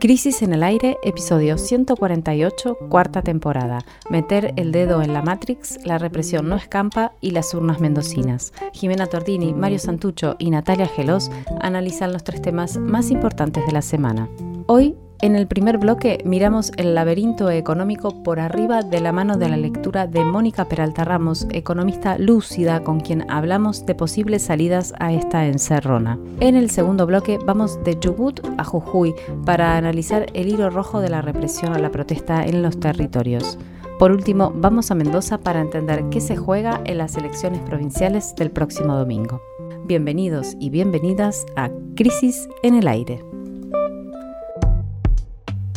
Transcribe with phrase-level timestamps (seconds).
[0.00, 3.78] Crisis en el aire, episodio 148, cuarta temporada.
[4.08, 8.52] Meter el dedo en la Matrix, la represión no escampa y las urnas mendocinas.
[8.72, 13.82] Jimena Tordini, Mario Santucho y Natalia Gelos analizan los tres temas más importantes de la
[13.82, 14.28] semana.
[14.66, 19.48] Hoy en el primer bloque miramos el laberinto económico por arriba de la mano de
[19.48, 25.12] la lectura de Mónica Peralta Ramos, economista lúcida con quien hablamos de posibles salidas a
[25.12, 26.18] esta encerrona.
[26.40, 29.14] En el segundo bloque vamos de Chubut a Jujuy
[29.46, 33.58] para analizar el hilo rojo de la represión a la protesta en los territorios.
[34.00, 38.50] Por último, vamos a Mendoza para entender qué se juega en las elecciones provinciales del
[38.50, 39.40] próximo domingo.
[39.84, 43.22] Bienvenidos y bienvenidas a Crisis en el Aire.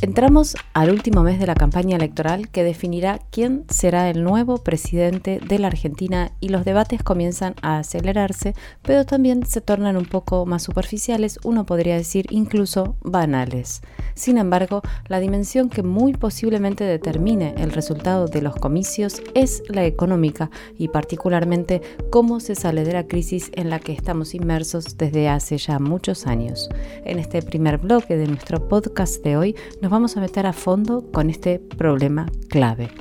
[0.05, 5.39] Entramos al último mes de la campaña electoral que definirá quién será el nuevo presidente
[5.39, 10.45] de la Argentina y los debates comienzan a acelerarse, pero también se tornan un poco
[10.45, 13.81] más superficiales, uno podría decir incluso banales.
[14.13, 19.85] Sin embargo, la dimensión que muy posiblemente determine el resultado de los comicios es la
[19.85, 21.81] económica y particularmente
[22.11, 26.27] cómo se sale de la crisis en la que estamos inmersos desde hace ya muchos
[26.27, 26.69] años.
[27.05, 31.09] En este primer bloque de nuestro podcast de hoy nos vamos a meter a fondo
[31.09, 32.91] con este problema clave.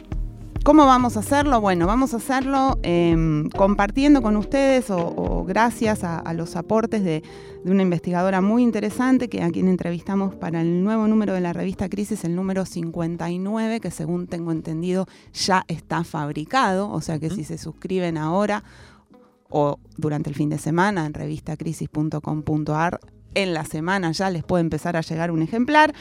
[0.63, 1.61] ¿Cómo vamos a hacerlo?
[1.61, 7.25] Bueno, vamos a hacerlo em, compartiendo con ustedes o, gracias a, los aportes de,
[7.65, 11.89] una investigadora muy interesante que a quien entrevistamos para el nuevo número de la revista
[11.89, 17.43] Crisis, el número 59, que según tengo entendido ya está fabricado, o sea que si
[17.43, 18.63] se suscriben ahora
[19.51, 23.01] o durante el fin de semana en revistacrisis.com.ar
[23.35, 25.95] en la semana ya les puede empezar a llegar un ejemplar.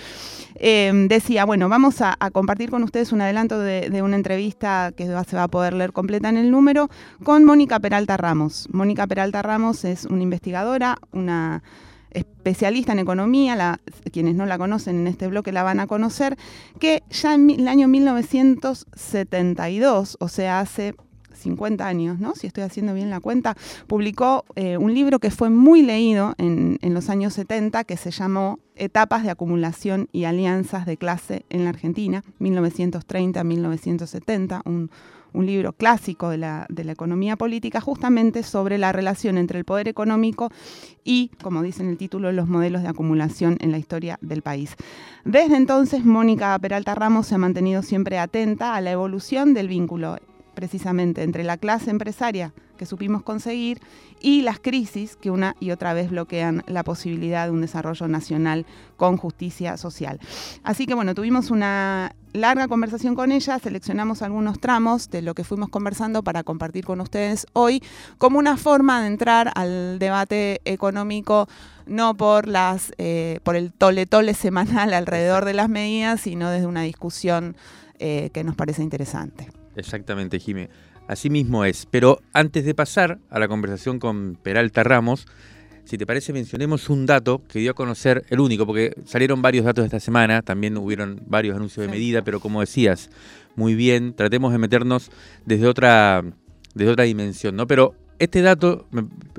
[0.55, 5.13] Em, decía, bueno, vamos a, compartir con ustedes un adelanto de, una entrevista que se
[5.13, 6.89] va a poder leer completa en el número
[7.23, 8.67] con Mónica Peralta Ramos.
[8.71, 11.63] Mónica Peralta Ramos es una investigadora, una
[12.11, 13.79] especialista en economía,
[14.11, 16.37] quienes no la conocen en este bloque la van a conocer,
[16.79, 20.93] que ya en el año 1972, o sea, hace
[21.43, 22.33] 50 años, ¿no?
[22.35, 23.57] si estoy haciendo bien la cuenta,
[23.87, 28.59] publicó eh, un libro que fue muy leído en, los años 70 que se llamó
[28.75, 34.89] Etapas de acumulación y alianzas de clase en la Argentina, 1930-1970, un,
[35.45, 39.87] libro clásico de la, de la, economía política, justamente sobre la relación entre el poder
[39.87, 40.51] económico
[41.03, 44.75] y, como dice en el título, los modelos de acumulación en la historia del país.
[45.25, 50.19] Desde entonces, Mónica Peralta Ramos se ha mantenido siempre atenta a la evolución del vínculo
[50.53, 53.79] precisamente entre la clase empresaria que supimos conseguir
[54.19, 58.65] y las crisis que una y otra vez bloquean la posibilidad de un desarrollo nacional
[58.97, 60.19] con justicia social.
[60.63, 65.43] Así que bueno, tuvimos una larga conversación con ella, seleccionamos algunos tramos de lo que
[65.43, 67.83] fuimos conversando para compartir con ustedes hoy
[68.17, 71.47] como una forma de entrar al debate económico
[71.85, 76.65] no por las eh, por el tole tole semanal alrededor de las medidas, sino desde
[76.65, 77.55] una discusión
[77.99, 79.49] eh, que nos parece interesante.
[79.75, 80.69] Exactamente, Jimé.
[81.07, 81.85] Así mismo es.
[81.89, 85.25] Pero antes de pasar a la conversación con Peralta Ramos,
[85.85, 89.65] si te parece, mencionemos un dato que dio a conocer, el único, porque salieron varios
[89.65, 93.09] datos esta semana, también hubieron varios anuncios de medida, pero como decías,
[93.55, 95.11] muy bien, tratemos de meternos
[95.45, 96.23] desde otra,
[96.73, 97.67] desde otra dimensión, ¿no?
[97.67, 98.87] Pero este dato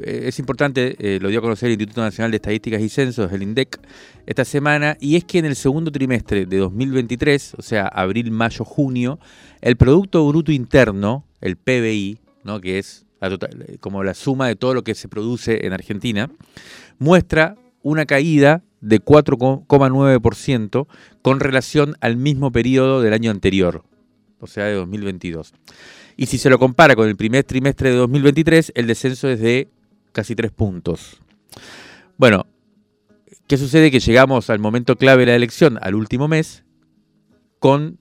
[0.02, 3.32] eh, es importante, eh, lo dio a conocer el Instituto Nacional de Estadísticas y Censos,
[3.32, 3.80] el INDEC,
[4.26, 8.64] esta semana, y es que en el segundo trimestre de 2023, o sea, abril, mayo,
[8.64, 9.18] junio,
[9.60, 12.60] el Producto Bruto Interno, el PBI, ¿no?
[12.60, 13.04] que es
[13.80, 16.30] como la suma de todo lo que se produce en Argentina,
[16.98, 20.86] muestra una caída de 4,9%
[21.22, 23.82] con relación al mismo periodo del año anterior,
[24.40, 25.54] o sea, de 2022.
[26.16, 29.68] Y si se lo compara con el primer trimestre de 2023, el descenso es de
[30.12, 31.16] casi 3 puntos.
[32.16, 32.46] Bueno,
[33.46, 33.90] ¿qué sucede?
[33.90, 36.64] Que llegamos al momento clave de la elección, al último mes,
[37.58, 37.98] con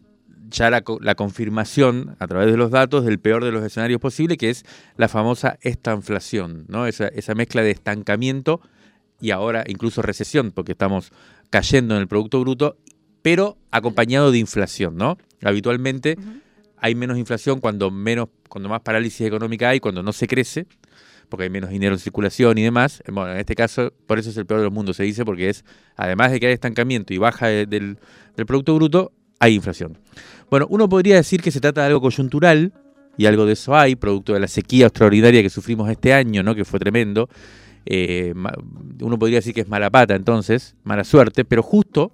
[0.50, 4.52] ya la, confirmación a través de los datos del peor de los escenarios posibles, que
[4.52, 4.66] es
[4.98, 6.86] la famosa estanflación, ¿no?
[6.86, 8.62] esa, esa mezcla de estancamiento
[9.20, 11.12] y ahora incluso recesión, porque estamos
[11.50, 12.78] cayendo en el Producto Bruto,
[13.24, 14.96] pero acompañado de inflación.
[14.96, 15.18] ¿no?
[15.44, 16.18] Habitualmente
[16.84, 20.68] hay menos inflación cuando menos, cuando más parálisis económica hay, cuando no se crece,
[21.30, 23.02] porque hay menos dinero en circulación y demás.
[23.10, 25.48] Bueno, en este caso, por eso es el peor de los mundos, se dice, porque
[25.48, 25.64] es,
[25.96, 27.98] además de que hay estancamiento y baja del,
[28.36, 29.98] Producto Bruto, hay inflación.
[30.50, 32.74] Bueno, uno podría decir que se trata de algo coyuntural,
[33.16, 36.54] y algo de eso hay, producto de la sequía extraordinaria que sufrimos este año, ¿no?
[36.54, 37.30] que fue tremendo.
[37.86, 38.34] Eh,
[39.00, 42.12] uno podría decir que es mala pata entonces, mala suerte, pero justo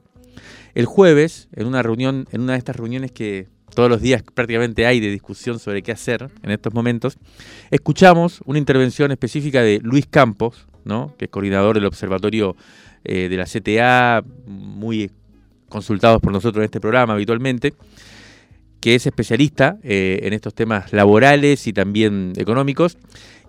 [0.75, 4.85] el jueves, en una reunión, en una de estas reuniones que todos los días prácticamente
[4.85, 7.17] hay de discusión sobre qué hacer en estos momentos,
[7.71, 11.15] escuchamos una intervención específica de Luis Campos, ¿no?
[11.17, 12.55] que es coordinador del Observatorio
[13.03, 15.11] eh, de la CTA, muy
[15.69, 17.73] consultados por nosotros en este programa habitualmente,
[18.81, 22.97] que es especialista eh, en estos temas laborales y también económicos,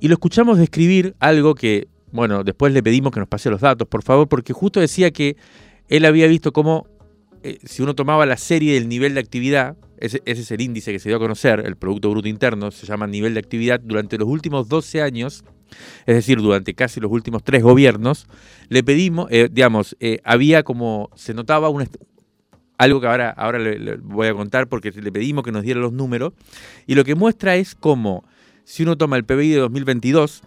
[0.01, 3.87] y lo escuchamos describir algo que, bueno, después le pedimos que nos pase los datos,
[3.89, 5.37] por favor, porque justo decía que
[5.89, 6.87] él había visto cómo
[7.43, 10.99] eh, si uno tomaba la serie del nivel de actividad, ese, es el índice que
[10.99, 14.29] se dio a conocer, el Producto Bruto Interno, se llama nivel de actividad, durante los
[14.29, 15.45] últimos 12 años,
[16.07, 18.27] es decir, durante casi los últimos tres gobiernos,
[18.69, 21.89] le pedimos, eh, digamos, eh, había como, se notaba un,
[22.79, 25.93] algo que ahora, ahora le, voy a contar porque le pedimos que nos diera los
[25.93, 26.33] números,
[26.87, 28.25] y lo que muestra es cómo,
[28.65, 30.43] si uno toma el PBI de 2022,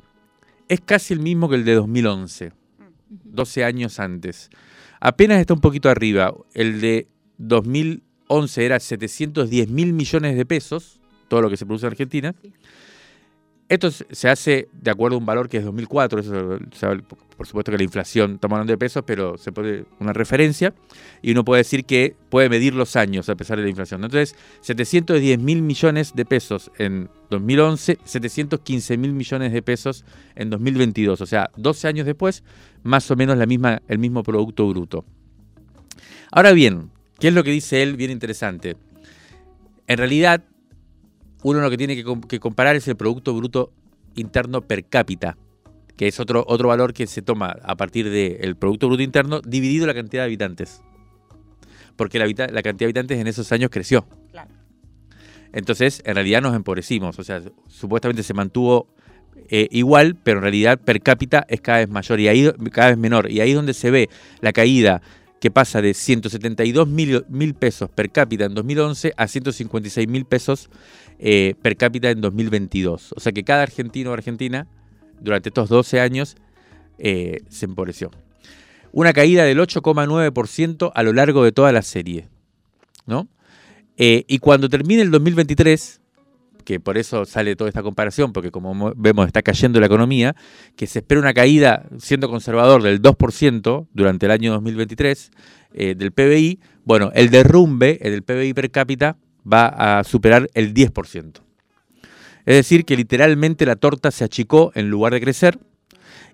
[0.67, 2.51] es casi el mismo que el de 2011,
[3.09, 4.49] 12 años antes.
[5.05, 6.33] Apenas está un poquito arriba.
[6.53, 11.91] El de 2011 era 710 mil millones de pesos, todo lo que se produce en
[11.91, 12.35] Argentina.
[13.73, 16.59] Esto se hace de acuerdo a un valor que es 2004, eso,
[17.35, 20.75] por supuesto que la inflación, estamos hablando de pesos, pero se pone una referencia
[21.23, 24.03] y uno puede decir que puede medir los años a pesar de la inflación.
[24.03, 30.05] Entonces, 710 mil millones de pesos en 2011, 715 mil millones de pesos
[30.35, 32.43] en 2022, o sea, 12 años después,
[32.83, 35.03] más o menos la misma, el mismo Producto Bruto.
[36.31, 37.95] Ahora bien, ¿qué es lo que dice él?
[37.95, 38.75] Bien interesante.
[39.87, 40.43] En realidad,
[41.43, 43.71] uno lo que tiene que, comparar es el Producto Bruto
[44.15, 45.37] Interno per cápita,
[45.97, 49.85] que es otro, otro valor que se toma a partir del Producto Bruto Interno dividido
[49.85, 50.81] la cantidad de habitantes.
[51.95, 54.07] Porque la, la cantidad de habitantes en esos años creció.
[55.51, 57.19] Entonces, en realidad nos empobrecimos.
[57.19, 58.87] O sea, supuestamente se mantuvo
[59.49, 62.97] eh, igual, pero en realidad per cápita es cada vez mayor y ahí cada vez
[62.97, 63.29] menor.
[63.29, 64.09] Y ahí es donde se ve
[64.41, 65.01] la caída
[65.43, 70.69] que pasa de 172 mil, pesos per cápita en 2011 a 156 mil pesos
[71.19, 73.13] eh, per cápita en 2022.
[73.13, 74.67] O sea que cada argentino o argentina
[75.19, 76.37] durante estos 12 años
[76.97, 78.09] eh, se empobreció.
[78.93, 82.29] Una caída del 8,9% a lo largo de toda la serie.
[83.05, 83.27] ¿no?
[83.97, 85.99] Eh, y cuando termine el 2023,
[86.63, 90.35] que por eso sale toda esta comparación, porque como vemos está cayendo la economía,
[90.75, 95.31] que se espera una caída, siendo conservador, del 2% durante el año 2023
[95.73, 99.17] eh, del PBI, bueno, el derrumbe del PBI per cápita
[99.51, 101.41] va a superar el 10%.
[102.45, 105.59] Es decir, que literalmente la torta se achicó en lugar de crecer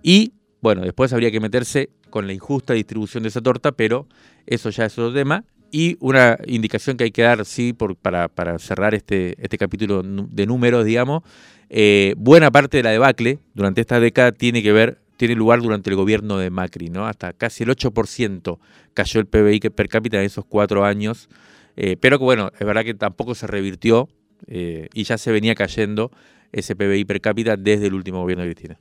[0.02, 4.08] y, bueno, después habría que meterse con la injusta distribución de esa torta, pero
[4.48, 5.46] eso ya es otro tema.
[5.72, 10.02] Y una indicación que hay que dar, sí, por, para, para cerrar este, este capítulo
[10.04, 11.24] de números, digamos,
[11.70, 15.90] eh, buena parte de la debacle durante esta década tiene que ver, tiene lugar durante
[15.90, 17.06] el gobierno de Macri, ¿no?
[17.06, 18.58] Hasta casi el 8%
[18.94, 21.30] cayó el PBI per cápita en esos cuatro años,
[21.76, 24.10] eh, pero que bueno, es verdad que tampoco se revirtió
[24.48, 26.12] eh, y ya se venía cayendo
[26.52, 28.80] ese PBI per cápita desde el último gobierno de Cristina.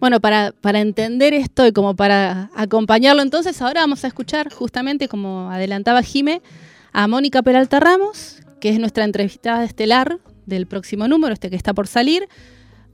[0.00, 5.08] Bueno, para, para entender esto y como para acompañarlo, entonces ahora vamos a escuchar justamente,
[5.08, 6.40] como adelantaba Jime,
[6.92, 11.74] a Mónica Peralta Ramos, que es nuestra entrevistada estelar del próximo número, este que está
[11.74, 12.28] por salir.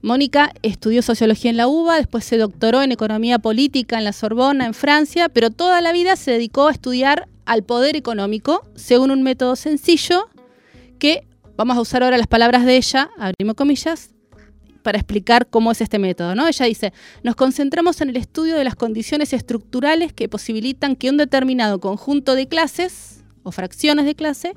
[0.01, 4.65] Mónica estudió sociología en la UBA, después se doctoró en economía política en la Sorbona,
[4.65, 9.21] en Francia, pero toda la vida se dedicó a estudiar al poder económico según un
[9.21, 10.27] método sencillo
[10.97, 14.14] que, vamos a usar ahora las palabras de ella, abrimos comillas,
[14.85, 16.35] para explicar cómo es este método.
[16.35, 16.47] ¿no?
[16.47, 16.93] Ella dice,
[17.23, 22.35] nos concentramos en el estudio de las condiciones estructurales que posibilitan que un determinado conjunto
[22.35, 24.53] de clases o fracciones de clase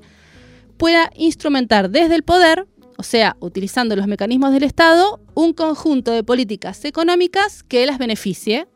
[0.77, 6.23] pueda instrumentar desde el poder, o sea, utilizando los mecanismos del Estado, un conjunto de
[6.23, 8.69] políticas económicas que las beneficie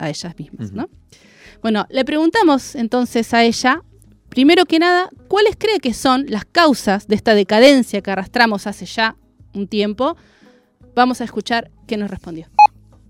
[0.00, 0.72] a ellas mismas.
[0.72, 0.90] ¿no?
[1.62, 3.84] Bueno, le preguntamos entonces a ella,
[4.30, 8.84] primero que nada, ¿cuáles cree que son las causas de esta decadencia que arrastramos hace
[8.84, 9.14] ya
[9.54, 10.16] un tiempo
[10.94, 12.46] Vamos a escuchar qué nos respondió.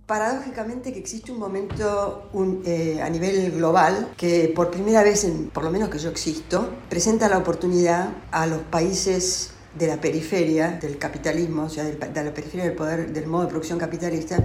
[0.07, 2.31] Paradójicamente que existe un momento
[2.65, 6.71] eh, a nivel global que por primera vez, en, por lo menos que yo existo,
[6.89, 12.33] presenta la oportunidad a los países de la periferia del capitalismo, o sea, de la
[12.33, 14.43] periferia del poder, del modo de producción capitalista,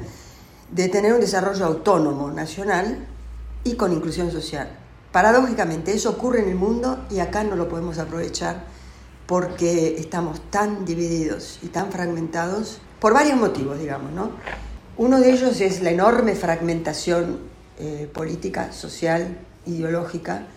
[0.70, 3.08] de tener un desarrollo autónomo nacional
[3.63, 4.70] y con inclusión social.
[5.12, 8.66] Paradójicamente eso ocurre en el mundo y acá no lo podemos aprovechar
[9.28, 14.31] porque estamos tan divididos y tan fragmentados por varios motivos, digamos, ¿no?
[14.95, 17.38] Uno de ellos es la enorme fragmentación
[17.77, 20.48] eh, política, social, ideológica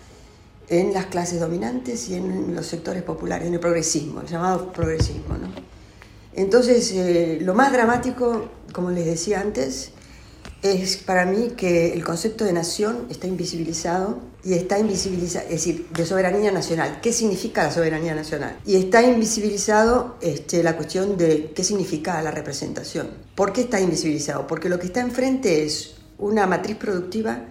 [0.69, 5.35] en las clases dominantes y en los sectores populares, en el progresismo, el llamado progresismo.
[5.35, 5.49] ¿no?
[6.35, 9.91] Entonces, eh, lo más dramático, como les decía antes,
[10.61, 15.87] es para mí que el concepto de nación está invisibilizado y está invisibilizado, es decir,
[15.89, 16.99] de soberanía nacional.
[17.01, 18.57] ¿Qué significa la soberanía nacional?
[18.65, 23.09] Y está invisibilizado este, la cuestión de qué significa la representación.
[23.35, 24.47] ¿Por qué está invisibilizado?
[24.47, 27.45] Porque lo que está enfrente es una matriz productiva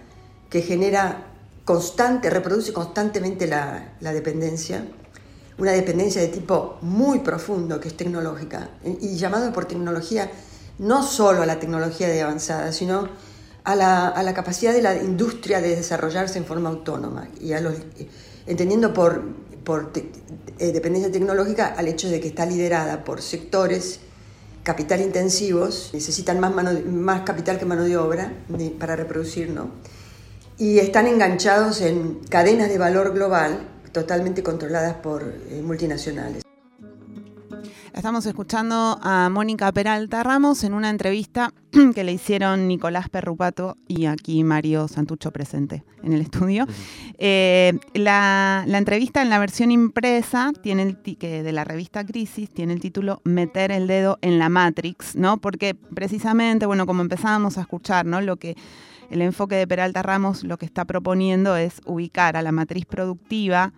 [0.49, 1.27] que genera
[1.65, 4.85] constante, reproduce constantemente la, la dependencia,
[5.57, 8.69] una dependencia de tipo muy profundo que es tecnológica,
[9.01, 10.31] y llamado por tecnología
[10.79, 13.09] no solo a la tecnología de avanzada, sino
[13.63, 17.61] a la, a la, capacidad de la industria de desarrollarse en forma autónoma y a
[18.45, 19.23] entendiendo por,
[20.59, 23.99] eh, dependencia tecnológica al hecho de que está liderada por sectores
[24.63, 26.53] capital intensivos, necesitan más,
[26.85, 28.33] más capital que mano de obra
[28.79, 29.69] para reproducir, ¿no?
[30.57, 33.59] Y están enganchados en cadenas de valor global
[33.91, 36.46] totalmente controladas por eh, multinacionales.
[37.97, 41.51] Estamos escuchando a Mónica Peralta Ramos en una entrevista
[41.95, 46.67] que le hicieron Nicolás Perrupato y aquí Mario Santucho presente en el estudio.
[47.17, 52.73] Eh, la, entrevista en la versión impresa tiene el que de la revista Crisis tiene
[52.73, 55.37] el título Meter el dedo en la Matrix, ¿no?
[55.37, 58.21] Porque precisamente, bueno, como empezábamos a escuchar, ¿no?
[58.21, 58.55] Lo que
[59.09, 63.73] el enfoque de Peralta Ramos lo que está proponiendo es ubicar a la matriz productiva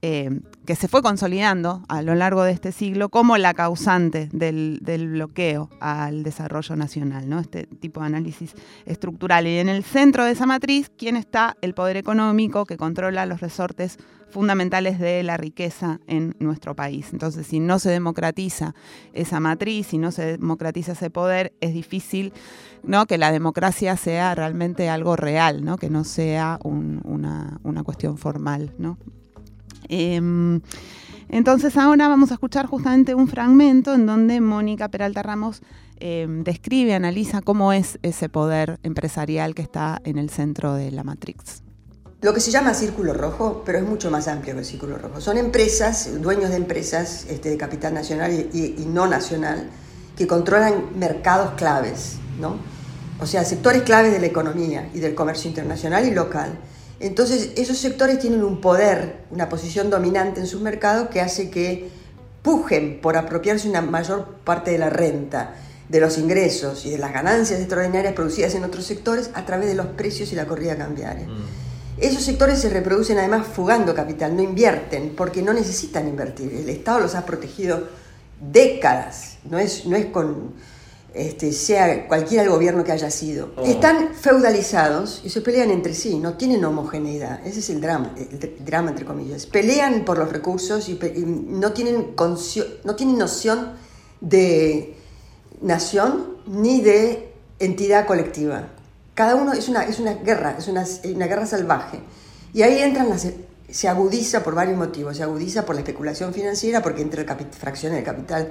[0.00, 4.80] eh, que se fue consolidando a lo largo de este siglo como la causante del,
[4.80, 7.40] bloqueo al desarrollo nacional, ¿no?
[7.40, 8.54] este tipo de análisis
[8.86, 9.46] estructural.
[9.46, 11.56] Y en el centro de esa matriz, ¿quién está?
[11.62, 13.98] El poder económico que controla los resortes
[14.30, 17.08] fundamentales de la riqueza en nuestro país.
[17.12, 18.74] Entonces, si no se democratiza
[19.14, 22.32] esa matriz, si no se democratiza ese poder, es difícil
[23.08, 28.74] que la democracia sea realmente algo real, que no sea una, cuestión formal.
[29.88, 30.60] Em,
[31.28, 35.60] entonces ahora vamos a escuchar justamente un fragmento en donde Mónica Peralta Ramos
[36.00, 41.04] em, describe, analiza cómo es ese poder empresarial que está en el centro de la
[41.04, 41.62] Matrix.
[42.20, 45.20] Lo que se llama círculo rojo, pero es mucho más amplio que el círculo rojo.
[45.20, 49.68] Son empresas, dueños de empresas este, de capital nacional y, y, no nacional,
[50.16, 52.56] que controlan mercados claves, ¿no?
[53.20, 56.58] O sea, sectores claves de la economía y del comercio internacional y local
[57.00, 61.90] entonces, esos sectores tienen un poder, una posición dominante en sus mercados que hace que
[62.42, 65.54] pujen por apropiarse una mayor parte de la renta,
[65.88, 69.74] de los ingresos y de las ganancias extraordinarias producidas en otros sectores a través de
[69.74, 71.26] los precios y la corrida cambiaria.
[71.26, 72.00] Mm.
[72.00, 76.52] Esos sectores se reproducen además fugando capital, no invierten porque no necesitan invertir.
[76.52, 77.88] El Estado los ha protegido
[78.40, 80.52] décadas, no es, no es con
[81.14, 83.64] este, sea cualquiera el gobierno que haya sido, oh.
[83.64, 87.46] están feudalizados y se pelean entre sí, no tienen homogeneidad.
[87.46, 89.46] Ese es el drama, el drama entre comillas.
[89.46, 92.14] Pelean por los recursos y, no, tienen
[92.84, 93.72] no tienen noción
[94.20, 94.96] de
[95.62, 98.68] nación ni de entidad colectiva.
[99.14, 102.00] Cada uno es una, es una guerra, es una, una guerra salvaje.
[102.52, 103.26] Y ahí entran las,
[103.70, 105.16] se agudiza por varios motivos.
[105.16, 108.50] Se agudiza por la especulación financiera, porque entra el fracciones de capital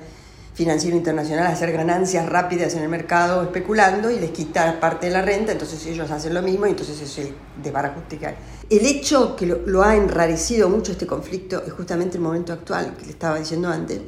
[0.58, 5.14] financiero internacional a hacer ganancias rápidas en el mercado especulando y les quita parte de
[5.14, 8.36] la renta, entonces ellos hacen lo mismo y entonces es el desbarajuste que hay.
[8.68, 13.06] El hecho que lo, ha enrarecido mucho este conflicto es justamente el momento actual, que
[13.06, 14.02] le estaba diciendo antes,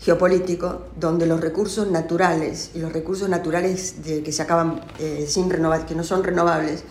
[0.00, 5.86] geopolítico, donde los recursos naturales y los recursos naturales que se acaban eh, sin renovar,
[5.86, 6.82] que no son renovables,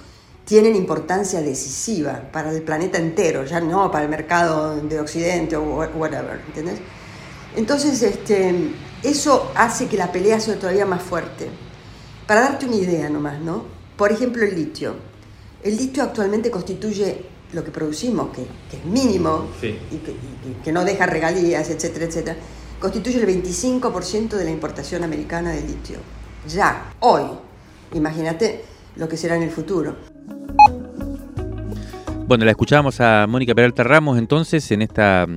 [0.46, 5.64] tienen importancia decisiva para el planeta entero, ya no para el mercado de Occidente o
[5.64, 6.80] whatever, ¿entendés?
[7.58, 8.72] Entonces, este,
[9.04, 11.50] eso hace que la pelea sea todavía más fuerte.
[12.28, 13.66] Para darte una idea nomás, ¿no?
[13.98, 14.96] Por ejemplo, el litio.
[15.64, 18.44] El litio actualmente constituye lo que producimos, que,
[18.76, 22.38] es mínimo y, que, no deja regalías, etcétera, etcétera,
[22.80, 25.98] constituye el 25% de la importación americana de litio.
[26.48, 27.24] Ya, hoy.
[27.94, 28.64] Imagínate
[28.96, 29.96] lo que será en el futuro.
[32.26, 35.28] Bueno, la escuchábamos a Mónica Peralta Ramos entonces en esta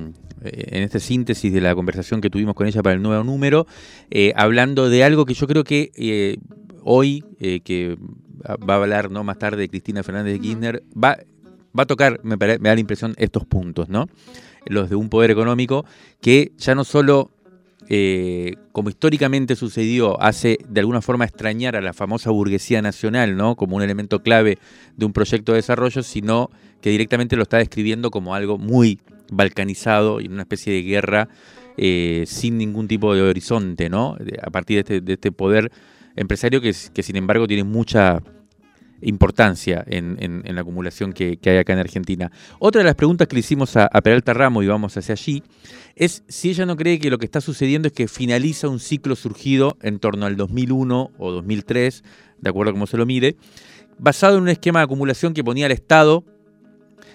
[0.45, 3.67] en esta síntesis de la conversación que tuvimos con ella para el nuevo número,
[4.11, 6.37] eh, hablando de algo que yo creo que eh,
[6.83, 7.97] hoy, eh, que
[8.47, 9.25] va a hablar ¿no?
[9.25, 11.17] más tarde Cristina Fernández de Kirchner, va,
[11.77, 14.07] va a tocar, me, da la impresión, estos puntos, ¿no?
[14.67, 15.85] Los de un poder económico
[16.21, 17.31] que ya no solo
[18.73, 23.57] como históricamente sucedió, hace de alguna forma extrañar a la famosa burguesía nacional, ¿no?
[23.57, 24.57] Como un elemento clave
[24.97, 26.49] de un proyecto de desarrollo, sino
[26.81, 29.01] que directamente lo está describiendo como algo muy
[29.37, 31.29] balcanizado y una especie de guerra
[31.77, 34.17] eh, sin ningún tipo de horizonte, ¿no?
[34.43, 35.73] A partir de este, este poder
[36.17, 38.23] empresario que, que, sin embargo tiene mucha
[39.05, 42.31] importancia en, la acumulación que, hay acá en Argentina.
[42.59, 45.43] Otra de las preguntas que le hicimos a, Peralta Ramos, y vamos hacia allí,
[45.95, 49.17] es si ella no cree que lo que está sucediendo es que finaliza un ciclo
[49.17, 52.03] surgido en torno al 2001 o 2003,
[52.39, 53.37] de acuerdo a cómo se lo mire,
[53.99, 56.25] basado en un esquema de acumulación que ponía al Estado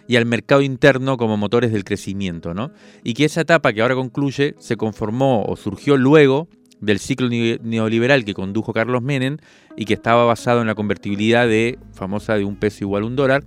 [0.10, 2.72] y al mercado interno como motores del crecimiento, ¿no?
[3.04, 6.48] Y que esa etapa que ahora concluye se conformó o surgió luego
[6.82, 9.38] del ciclo neoliberal que condujo Carlos Menem
[9.78, 13.16] y que estaba basado en la convertibilidad de famosa de un peso igual a un
[13.16, 13.44] dólar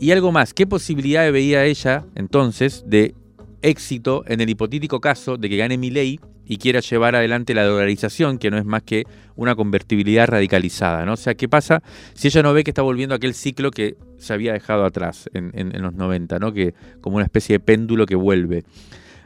[0.00, 3.14] Y algo más, ¿qué posibilidad veía ella entonces de
[3.60, 7.64] éxito en el hipotético caso de que gane mi ley y quiera llevar adelante la
[7.64, 9.04] dolarización, que no es más que
[9.36, 11.04] una convertibilidad radicalizada.
[11.04, 11.12] ¿no?
[11.12, 11.82] O sea, ¿qué pasa
[12.14, 15.28] si ella no ve que está volviendo a aquel ciclo que se había dejado atrás
[15.34, 16.52] en, los 90, ¿no?
[16.52, 18.64] que, como una especie de péndulo que vuelve?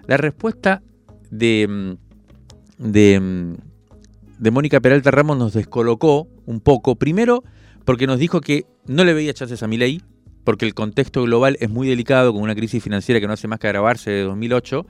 [0.08, 0.82] La respuesta
[1.30, 3.54] de, mm, de, mm,
[4.38, 6.96] de Mónica Peralta Ramos nos descolocó un poco.
[6.96, 7.44] Primero,
[7.84, 10.02] porque nos dijo que no le veía chances a mi ley,
[10.42, 13.60] porque el contexto global es muy delicado, con una crisis financiera que no hace más
[13.60, 14.84] que agravarse de 2008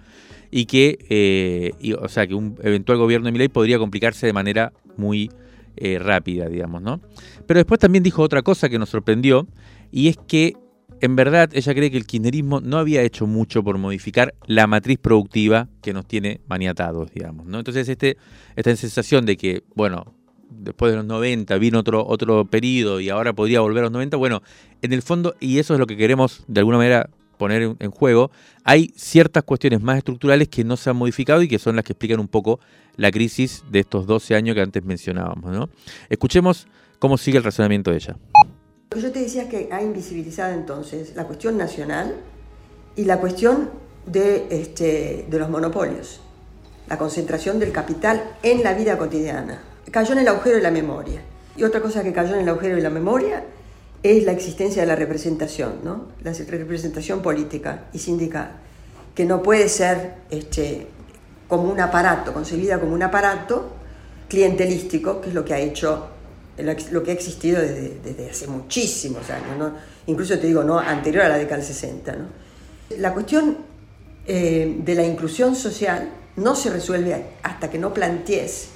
[0.55, 4.73] y que, eh, o sea, que un eventual gobierno de Milei podría complicarse de manera
[4.99, 5.31] muy
[5.77, 7.01] eh, rápida, digamos, ¿no?
[7.47, 9.49] Pero después también dijo otra cosa que nos sorprendió
[9.91, 10.55] y es que
[11.01, 14.99] en verdad ella cree que el kirchnerismo no había hecho mucho por modificar la matriz
[14.99, 17.59] productiva que nos tiene maniatados, digamos, ¿no?
[17.59, 18.19] Entonces este,
[18.55, 20.15] esta sensación de que, bueno,
[20.51, 24.19] después de los 90 vino otro, otro periodo y ahora podría volver a los 90,
[24.19, 24.43] bueno,
[24.83, 27.09] en el fondo, y eso es lo que queremos de alguna manera
[27.43, 28.31] poner en, juego,
[28.63, 31.93] hay ciertas cuestiones más estructurales que no se han modificado y que son las que
[31.93, 32.61] explican un poco
[32.97, 35.51] la crisis de estos 12 años que antes mencionábamos.
[35.51, 35.69] ¿no?
[36.09, 36.69] Escuchemos
[37.01, 38.17] cómo sigue el razonamiento de ella.
[38.97, 42.15] Yo te decía que ha invisibilizado entonces la cuestión nacional
[42.95, 43.71] y la cuestión
[44.07, 46.21] de, este, de los monopolios,
[46.89, 49.63] la concentración del capital en la vida cotidiana.
[49.91, 51.23] Cayó en el agujero de la memoria.
[51.57, 53.43] Y otra cosa que cayó en el agujero de la memoria
[54.03, 56.09] es la existencia de la representación, ¿no?
[56.23, 58.57] la representación política y sindical,
[59.15, 60.87] que no puede ser este,
[61.49, 63.71] como un aparato, concebida como un aparato
[64.29, 66.09] clientelístico, que es lo que ha hecho,
[66.91, 69.73] lo que ha existido desde, hace muchísimos años, ¿no?
[70.07, 72.13] incluso te digo, no anterior a la década del 60.
[72.17, 72.25] ¿no?
[72.99, 73.59] La cuestión
[74.27, 78.69] eh, de la inclusión social no se resuelve hasta que no plantees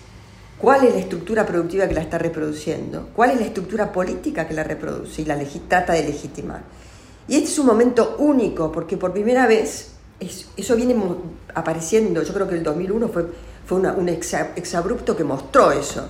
[0.58, 4.54] cuál es la estructura productiva que la está reproduciendo, cuál es la estructura política que
[4.54, 6.62] la reproduce y la trata de legitimar.
[7.28, 10.96] Y este es un momento único porque por primera vez eso viene
[11.54, 13.26] apareciendo, yo creo que el 2001 fue,
[13.66, 16.08] fue un exabrupto que mostró eso,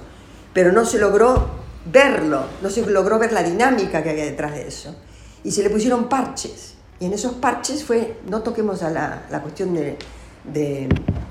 [0.53, 1.49] pero no se logró
[1.91, 4.95] verlo, no se logró ver la dinámica que había detrás de eso.
[5.43, 6.75] Y se le pusieron parches.
[6.99, 9.97] Y en esos parches fue, no toquemos a la, cuestión de,
[10.45, 10.89] de...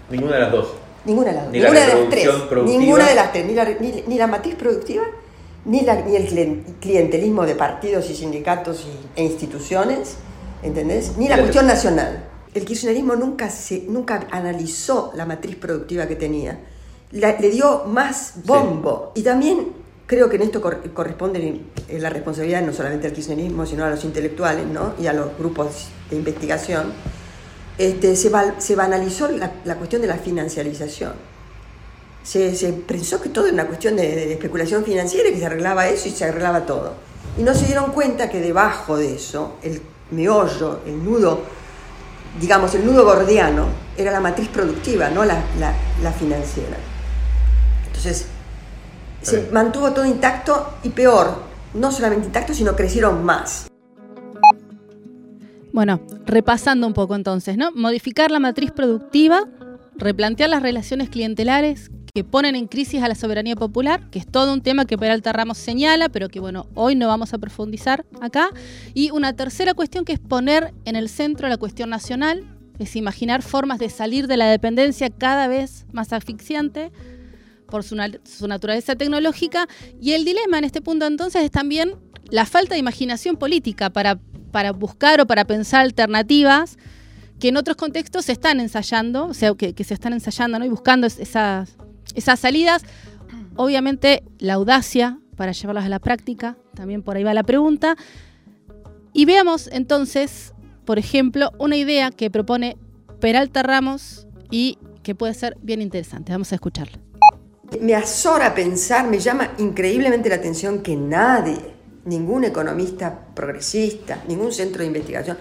[0.10, 2.30] Ninguna de las dos Ninguna de las, ninguna de las tres.
[2.66, 3.46] Ninguna de las tres.
[3.46, 3.66] Ni la,
[4.08, 5.04] ni, la matriz productiva,
[5.66, 10.16] ni, la, ni el clientelismo de partidos y sindicatos e instituciones,
[10.64, 11.18] ¿entendés?
[11.18, 12.30] Ni la cuestión nacional.
[12.54, 16.60] El kirchnerismo nunca, se, nunca analizó la matriz productiva que tenía.
[17.12, 19.12] le dio más bombo.
[19.16, 19.74] Y también
[20.08, 24.66] creo que en esto corresponde la responsabilidad no solamente al kirchnerismo, sino a los intelectuales
[24.68, 24.94] ¿no?
[25.00, 26.94] y a los grupos de investigación
[27.78, 31.14] este, se, se, banalizó la, cuestión de la financiarización.
[32.24, 36.08] Se, pensó que todo era una cuestión de, especulación financiera y que se arreglaba eso
[36.08, 36.94] y se arreglaba todo.
[37.38, 41.42] Y no se dieron cuenta que debajo de eso, el meollo, el nudo,
[42.40, 45.44] digamos, el nudo gordiano, era la matriz productiva, no la,
[46.02, 46.78] la financiera.
[47.88, 48.26] Entonces,
[49.22, 53.68] se mantuvo todo intacto y peor, no solamente intacto, sino crecieron más.
[55.76, 57.70] Bueno, repasando un poco entonces, ¿no?
[57.74, 59.42] Modificar la matriz productiva,
[59.98, 64.54] replantear las relaciones clientelares que ponen en crisis a la soberanía popular, que es todo
[64.54, 68.52] un tema que Peralta Ramos señala, pero que bueno, hoy no vamos a profundizar acá.
[68.94, 72.46] Y una tercera cuestión que es poner en el centro la cuestión nacional,
[72.80, 76.94] es imaginar formas de salir de la dependencia cada vez más asfixiante
[77.68, 79.68] por su, su naturaleza tecnológica.
[80.00, 81.96] Y el dilema en este punto entonces es también
[82.30, 84.22] la falta de imaginación política para
[84.56, 86.78] para buscar o para pensar alternativas
[87.42, 91.08] que en otros contextos se están ensayando, o sea, que, se están ensayando y buscando
[91.08, 91.76] esas,
[92.16, 92.84] esas salidas.
[93.58, 97.98] Obviamente la audacia para llevarlas a la práctica, también por ahí va la pregunta.
[99.12, 100.54] Y veamos entonces,
[100.86, 102.78] por ejemplo, una idea que propone
[103.20, 106.32] Peralta Ramos y que puede ser bien interesante.
[106.32, 106.98] Vamos a escucharla.
[107.82, 111.75] Me azora pensar, me llama increíblemente la atención que nadie
[112.06, 115.38] ningún economista progresista, ningún centro de investigación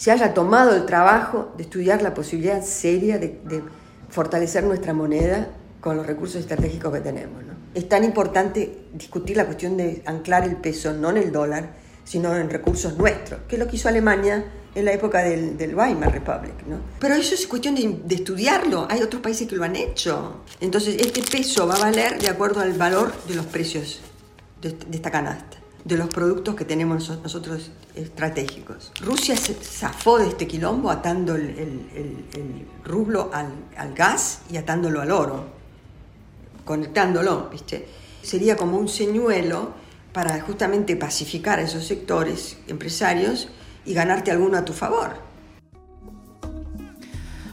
[0.00, 3.62] se haya tomado el trabajo de estudiar la posibilidad seria de,
[4.08, 7.42] fortalecer nuestra moneda con los recursos estratégicos que tenemos.
[7.74, 12.34] Es tan importante discutir la cuestión de anclar el peso no en el dólar, sino
[12.34, 14.42] en recursos nuestros, que es lo que hizo Alemania
[14.74, 16.54] en la época del, Weimar Republic.
[16.98, 20.44] Pero eso es cuestión de, estudiarlo, hay otros países que lo han hecho.
[20.62, 24.00] Entonces, este peso va a valer de acuerdo al valor de los precios
[24.62, 28.92] de esta canasta de los productos que tenemos nosotros estratégicos.
[29.00, 35.44] Rusia se zafó de este quilombo atando el, rublo al, gas y atándolo al oro,
[36.64, 37.88] conectándolo, ¿viste?
[38.22, 39.72] Sería como un señuelo
[40.12, 43.48] para justamente pacificar a esos sectores empresarios
[43.86, 45.29] y ganarte alguno a tu favor.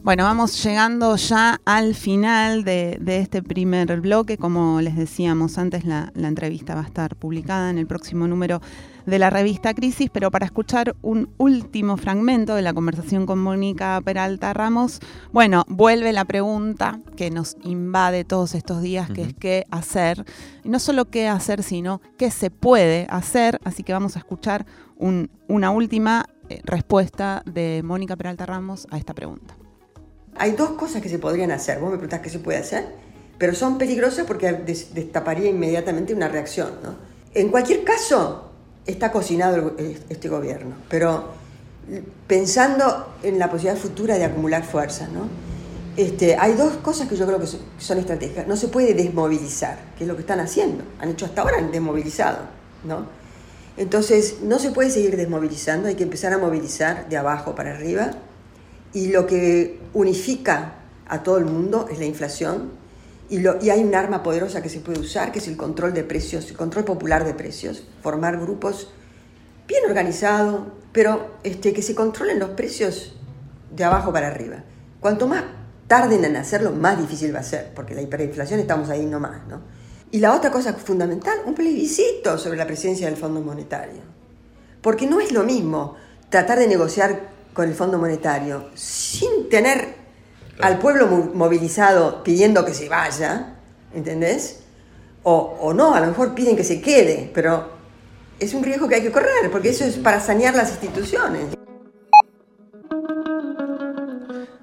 [0.07, 4.37] Bueno, vamos llegando ya al final de, este primer bloque.
[4.37, 8.61] Como les decíamos antes, la, entrevista va a estar publicada en el próximo número
[9.05, 13.99] de la revista Crisis, pero para escuchar un último fragmento de la conversación con Mónica
[13.99, 15.01] Peralta Ramos,
[15.33, 20.23] bueno, vuelve la pregunta que nos invade todos estos días, que es qué hacer.
[20.63, 23.59] Y no solo qué hacer, sino qué se puede hacer.
[23.65, 24.65] Así que vamos a escuchar
[25.49, 29.66] una última eh, respuesta de Mónica Peralta Ramos a esta pregunta.
[30.39, 31.79] Hay dos cosas que se podrían hacer.
[31.79, 32.85] Vos me preguntás qué se puede hacer,
[33.37, 34.51] pero son peligrosas porque
[34.93, 36.69] destaparía inmediatamente una reacción.
[37.33, 38.51] En cualquier caso,
[38.85, 41.25] está cocinado este gobierno, pero
[42.25, 45.07] pensando en la posibilidad futura de acumular fuerza,
[45.95, 48.47] este, hay dos cosas que yo creo que son, estratégicas.
[48.47, 50.83] No se puede desmovilizar, que es lo que están haciendo.
[50.99, 52.39] Han hecho hasta ahora, han desmovilizado.
[52.83, 53.07] ¿no?
[53.77, 58.11] Entonces, no se puede seguir desmovilizando, hay que empezar a movilizar de abajo para arriba
[58.93, 60.75] y lo que unifica
[61.07, 62.71] a todo el mundo es la inflación
[63.29, 65.93] y, lo, y, hay un arma poderosa que se puede usar, que es el control
[65.93, 68.89] de precios, el control popular de precios, formar grupos
[69.67, 70.61] bien organizados,
[70.93, 73.15] pero este, que se controlen los precios
[73.75, 74.63] de abajo para arriba.
[75.01, 75.43] Cuanto más
[75.87, 79.45] tarden en hacerlo, más difícil va a ser, porque la hiperinflación estamos ahí nomás.
[79.47, 79.61] ¿no?
[80.11, 84.01] Y la otra cosa fundamental, un plebiscito sobre la presencia del Fondo Monetario.
[84.81, 85.95] Porque no es lo mismo
[86.29, 89.95] tratar de negociar con el Fondo Monetario, sin tener
[90.61, 93.55] al pueblo movilizado pidiendo que se vaya,
[93.95, 94.59] ¿entendés?
[95.23, 97.67] O, o, no, a lo mejor piden que se quede, pero
[98.39, 101.57] es un riesgo que hay que correr, porque eso es para sanear las instituciones.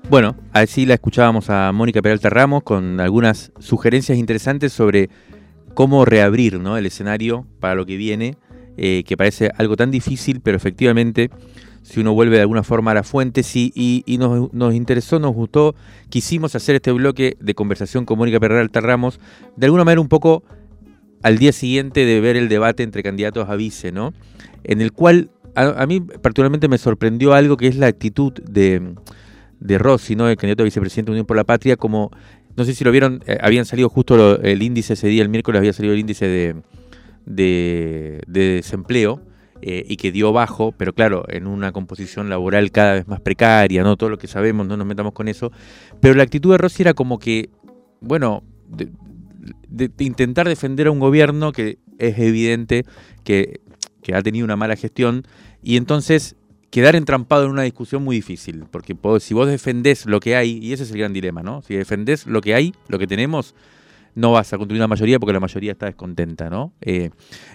[0.08, 5.10] Bueno, así la escuchábamos a Mónica Peralta Ramos con algunas sugerencias interesantes sobre
[5.74, 6.76] cómo reabrir ¿no?
[6.76, 8.36] el escenario para lo que viene,
[8.76, 11.30] eh, que parece algo tan difícil, pero efectivamente
[11.84, 15.74] si uno vuelve de alguna forma a la fuente, sí, y, nos, interesó, nos gustó,
[16.08, 19.20] quisimos hacer este bloque de conversación con Mónica Peralta Ramos,
[19.54, 20.44] de alguna manera un poco
[21.22, 24.14] al día siguiente de ver el debate entre candidatos a vice, ¿no?
[24.64, 28.94] En el cual a, mí particularmente me sorprendió algo que es la actitud de,
[29.60, 30.26] de Rossi, ¿no?
[30.26, 32.10] El candidato a vicepresidente de Unión por la Patria, como,
[32.56, 35.58] no sé si lo vieron, eh, habían salido justo el índice ese día, el miércoles
[35.58, 36.62] había salido el índice de,
[37.26, 39.20] de desempleo,
[39.66, 43.82] eh, y que dio bajo, pero claro, en una composición laboral cada vez más precaria,
[43.82, 43.96] ¿no?
[43.96, 45.52] Todo lo que sabemos, no nos metamos con eso.
[46.02, 47.48] Pero la actitud de Rossi era como que,
[48.02, 48.90] bueno, de,
[50.00, 52.84] intentar defender a un gobierno que es evidente
[53.24, 53.62] que,
[54.12, 55.22] ha tenido una mala gestión
[55.62, 56.36] y entonces
[56.68, 60.74] quedar entrampado en una discusión muy difícil, porque si vos defendés lo que hay, y
[60.74, 61.62] ese es el gran dilema, ¿no?
[61.62, 63.54] Si defendés lo que hay, lo que tenemos,
[64.14, 66.74] no vas a construir una mayoría porque la mayoría está descontenta, ¿no?
[66.82, 67.08] Eh,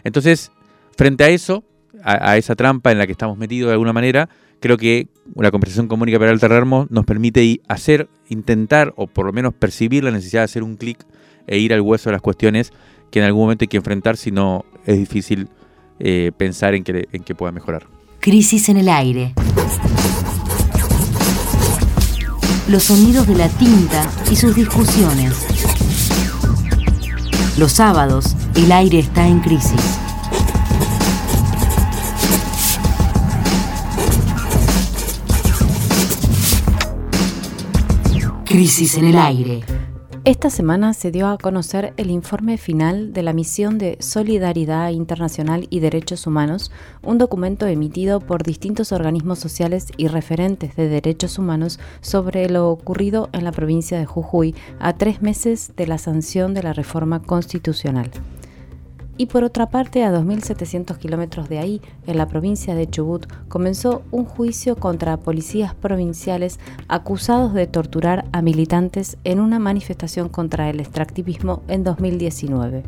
[0.04, 0.52] entonces,
[0.98, 1.64] frente a eso,
[2.04, 5.88] a, esa trampa en la que estamos metidos de alguna manera, creo que la conversación
[5.88, 10.42] con Mónica Peralta Ramos nos permite hacer, intentar o por lo menos percibir la necesidad
[10.42, 11.06] de hacer un clic
[11.48, 12.72] e ir al hueso de las cuestiones
[13.12, 15.50] que en algún momento hay que enfrentar, si no es difícil
[16.00, 17.88] eh, pensar en que, en que pueda mejorar.
[18.20, 19.34] Crisis en el aire.
[22.68, 25.46] Los sonidos de la tinta y sus discusiones.
[27.58, 30.00] Los sábados, el aire está en crisis.
[38.50, 39.62] Crisis en el aire.
[40.26, 45.68] Esta semana se dio a conocer el informe final de la misión de Solidaridad Internacional
[45.70, 46.72] y Derechos Humanos,
[47.04, 53.30] un documento emitido por distintos organismos sociales y referentes de derechos humanos sobre lo ocurrido
[53.34, 58.10] en la provincia de Jujuy a tres meses de la sanción de la reforma constitucional
[59.20, 64.02] y por otra parte a 2.700 kilómetros de ahí, en la provincia de Chubut, comenzó
[64.12, 70.80] un juicio contra policías provinciales acusados de torturar a militantes en una manifestación contra el
[70.80, 72.84] extractivismo en 2019.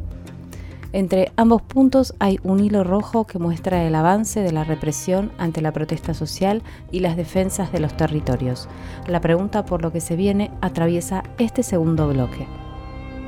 [0.94, 5.62] Entre ambos puntos hay un hilo rojo que muestra el avance de la represión ante
[5.62, 6.64] la protesta social
[6.94, 8.70] y las defensas de los territorios.
[9.06, 12.48] La pregunta por lo que se viene atraviesa este segundo bloque.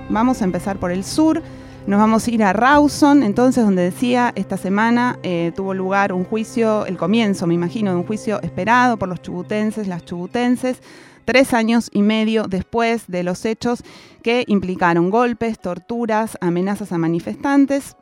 [0.10, 1.42] Vamos a empezar por el sur.
[1.86, 6.24] Nos vamos a ir a Rawson, entonces, donde decía, esta semana eh, tuvo lugar un
[6.24, 10.82] juicio, el comienzo, me imagino, de un juicio esperado por los chubutenses, las chubutenses,
[11.26, 13.84] tres años y medio después de los hechos
[14.22, 17.98] que implicaron golpes, torturas, amenazas a manifestantes.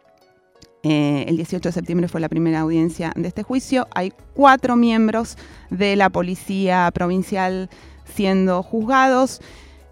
[0.83, 3.87] Eh, el 18 de septiembre fue la primera audiencia de este juicio.
[3.95, 5.37] Hay cuatro miembros
[5.71, 7.67] de la policía provincial
[8.05, 9.41] siendo juzgados.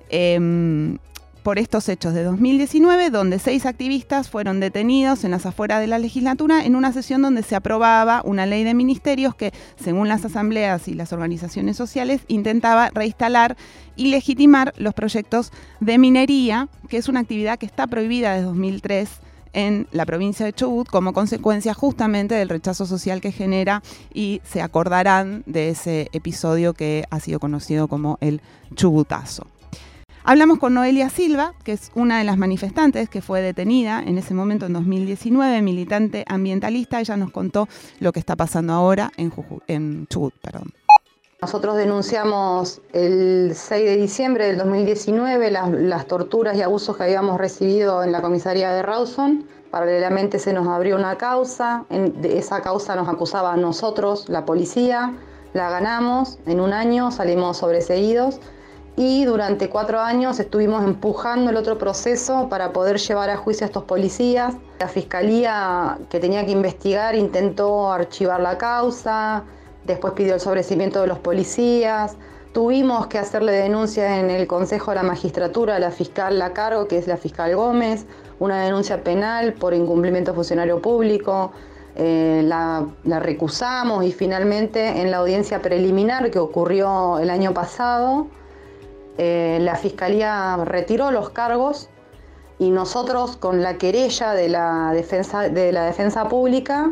[0.10, 1.00] Em,
[1.44, 6.00] por estos hechos de 2019, donde seis activistas fueron detenidos en las afueras de la
[6.00, 10.88] legislatura en una sesión donde se aprobaba una ley de ministerios que, según las asambleas
[10.88, 13.58] y las organizaciones sociales, intentaba reinstalar
[13.96, 19.10] y legitimar los proyectos de minería, que es una actividad que está prohibida desde 2003
[19.54, 23.82] en la provincia de Chubut como consecuencia justamente del rechazo social que genera
[24.14, 28.42] y se acordarán de ese episodio que ha sido conocido como el
[28.76, 29.48] Chubutazo.
[30.26, 34.34] Hablamos con Noelia Silva, que es una de las manifestantes que fue detenida en ese
[34.34, 37.00] momento en 2019, militante ambientalista.
[37.00, 40.34] Ella nos contó lo que está pasando ahora en, Chubut.
[41.42, 48.04] Nosotros denunciamos el 6 de diciembre del 2019 las, torturas y abusos que habíamos recibido
[48.04, 49.46] en la comisaría de Rawson.
[49.72, 55.14] Paralelamente se nos abrió una causa, en, de esa causa nos acusaba nosotros, la policía,
[55.54, 58.42] la ganamos, en un año salimos sobreseídos
[59.00, 63.68] y durante cuatro años estuvimos empujando el otro proceso para poder llevar a juicio a
[63.68, 64.56] estos policías.
[64.78, 69.46] La fiscalía que tenía que investigar intentó archivar la causa,
[69.86, 72.18] después pidió el sobrecimiento de los policías.
[72.52, 76.90] Tuvimos que hacerle denuncia en el Consejo de la Magistratura a la fiscal a cargo,
[76.90, 78.06] que es la fiscal Gómez,
[78.40, 81.54] una denuncia penal por incumplimiento funcionario público.
[81.96, 88.28] Eh, la, recusamos y finalmente en la audiencia preliminar que ocurrió el año pasado,
[89.20, 91.90] eh, la Fiscalía retiró los cargos
[92.58, 96.92] y nosotros con la querella de la defensa, de la defensa pública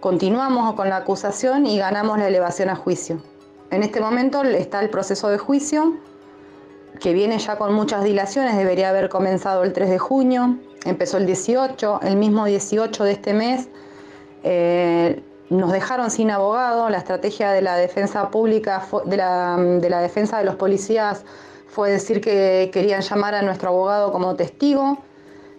[0.00, 3.20] Continuamos con la acusación y ganamos la elevación a juicio.
[3.72, 5.98] En este momento está el proceso de juicio,
[7.00, 11.26] que viene ya con muchas dilaciones, debería haber comenzado el 3 de junio, empezó el
[11.26, 13.68] 18, el mismo 18 de este mes.
[14.44, 20.00] Eh, nos dejaron sin abogado, la estrategia de la defensa pública, de la, de la
[20.00, 21.24] defensa de los policías
[21.68, 24.98] fue decir que querían llamar a nuestro abogado como testigo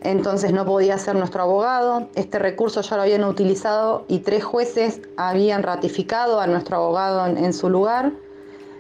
[0.02, 2.08] entonces no podía ser nuestro abogado.
[2.16, 7.54] Este recurso ya lo habían utilizado y tres jueces habían ratificado a nuestro abogado en,
[7.54, 8.12] su lugar,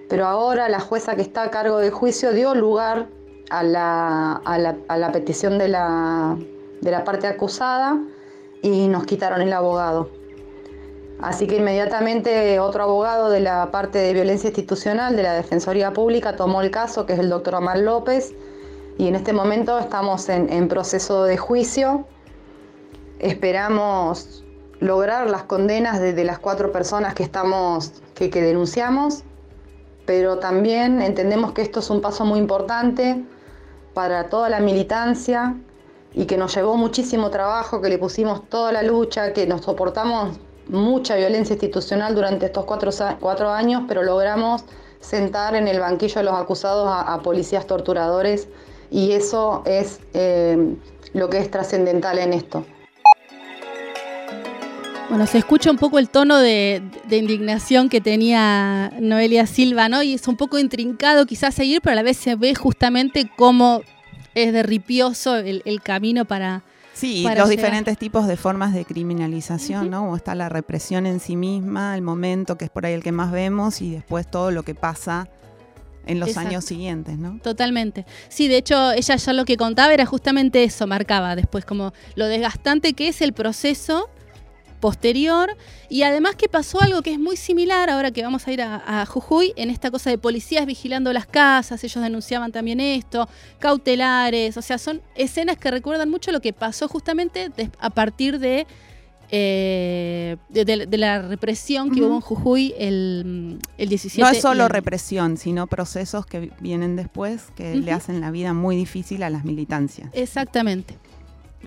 [0.08, 3.08] pero ahora la jueza que está a cargo del juicio dio lugar
[3.50, 6.38] a la, petición de la,
[6.82, 7.98] de la parte acusada
[8.62, 10.10] y nos quitaron el abogado.
[11.22, 16.38] Así que inmediatamente otro abogado de la parte de violencia institucional de la Defensoría Pública
[16.38, 18.34] tomó el caso, que es el doctor Omar López,
[18.98, 22.06] y en este momento estamos en, proceso de juicio.
[23.20, 24.46] Esperamos
[24.80, 29.24] lograr las condenas de, las cuatro personas que, estamos, que, denunciamos,
[30.06, 33.26] pero también entendemos que esto es un paso muy importante
[33.94, 35.58] para toda la militancia
[36.14, 40.40] y que nos llevó muchísimo trabajo, que le pusimos toda la lucha, que nos soportamos
[40.70, 44.64] mucha violencia institucional durante estos cuatro, años, pero logramos
[45.00, 48.48] sentar en el banquillo de los acusados a policías torturadores
[48.92, 50.76] y eso es eh,
[51.14, 52.66] lo que es trascendental en esto.
[55.10, 60.04] Bueno, se escucha un poco el tono de, indignación que tenía Noelia Silva, ¿no?
[60.04, 63.82] Y es un poco intrincado quizás seguir, pero a la vez se ve justamente cómo
[64.36, 66.64] es derripioso el, el camino para...
[67.00, 70.02] Sí, los diferentes tipos de formas de criminalización, ¿no?
[70.02, 73.14] Como está la represión en sí misma, el momento que es por ahí el que
[73.14, 75.30] más vemos y después todo lo que pasa
[76.06, 77.40] en los años siguientes, ¿no?
[77.42, 78.06] Totalmente.
[78.28, 82.26] Sí, de hecho, ella ya lo que contaba era justamente eso, marcaba después como lo
[82.26, 84.10] desgastante que es el proceso
[84.80, 85.56] posterior
[85.90, 89.06] y además que pasó algo que es muy similar ahora que vamos a ir a,
[89.06, 93.28] Jujuy en esta cosa de policías vigilando las casas, ellos denunciaban también esto,
[93.60, 98.68] cautelares, o sea, son escenas que recuerdan mucho lo que pasó justamente a partir de
[99.32, 104.22] eh, de, la represión que hubo en Jujuy el, el 17.
[104.22, 108.76] No es solo represión, sino procesos que vienen después que le hacen la vida muy
[108.76, 110.10] difícil a las militancias.
[110.14, 110.98] Exactamente.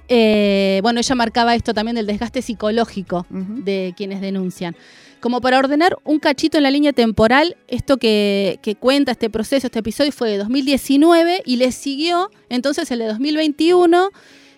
[0.08, 4.76] Eh, bueno, ella marcaba esto también del desgaste psicológico de quienes denuncian.
[5.20, 9.68] Como para ordenar un cachito en la línea temporal, esto que, que, cuenta este proceso,
[9.68, 14.10] este episodio fue de 2019 y le siguió entonces el de 2021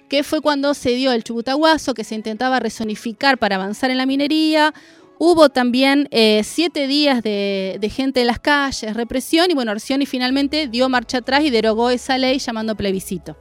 [0.08, 4.06] que fue cuando se dio el chubutaguazo, que se intentaba resonificar para avanzar en la
[4.06, 4.74] minería.
[5.18, 10.68] Hubo también eh, siete días de, gente en las calles, represión, y bueno, Orsioni finalmente
[10.68, 13.36] dio marcha atrás y derogó esa ley llamando plebiscito.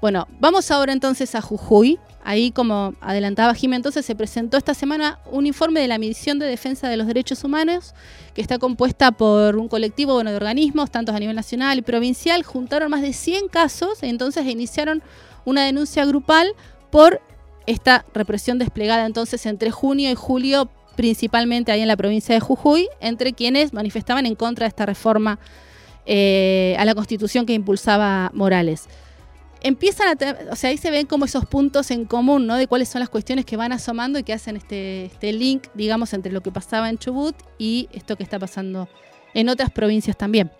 [0.00, 1.98] Bueno, vamos ahora entonces a Jujuy.
[2.22, 6.46] Ahí, como adelantaba Jiménez, entonces se presentó esta semana un informe de la Misión de
[6.46, 7.94] Defensa de los Derechos Humanos,
[8.34, 12.42] que está compuesta por un colectivo de organismos, tanto a nivel nacional y provincial.
[12.42, 15.02] Juntaron más de 100 casos, entonces iniciaron
[15.44, 16.52] una denuncia grupal
[16.90, 17.20] por
[17.66, 22.88] esta represión desplegada entonces entre junio y julio, principalmente ahí en la provincia de Jujuy,
[23.00, 25.38] entre quienes manifestaban en contra de esta reforma
[26.06, 28.88] eh, a la constitución que impulsaba Morales.
[29.62, 32.56] Empiezan a, o sea, ahí se ven como esos puntos en común, ¿no?
[32.56, 36.12] De cuáles son las cuestiones que van asomando y que hacen este, este link, digamos,
[36.14, 38.88] entre lo que pasaba en Chubut y esto que está pasando
[39.34, 40.50] en otras provincias también.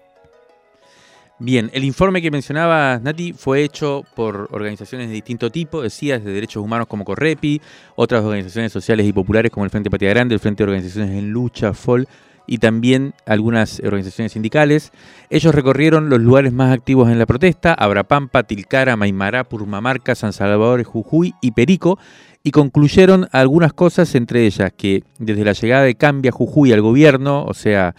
[1.42, 6.32] Bien, el informe que mencionaba Nati fue hecho por organizaciones de distinto tipo, decías, de
[6.32, 7.62] derechos humanos como Correpi,
[7.96, 11.30] otras organizaciones sociales y populares como el Frente Patria Grande, el Frente de Organizaciones en
[11.30, 12.06] Lucha, FOL,
[12.50, 14.90] y también algunas organizaciones sindicales.
[15.30, 20.82] Ellos recorrieron los lugares más activos en la protesta, Abrapampa, Tilcara, Maimará, Purmamarca, San Salvador,
[20.82, 22.00] Jujuy y Perico,
[22.42, 27.44] y concluyeron algunas cosas, entre ellas que desde la llegada de Cambia Jujuy al gobierno,
[27.44, 27.94] o sea,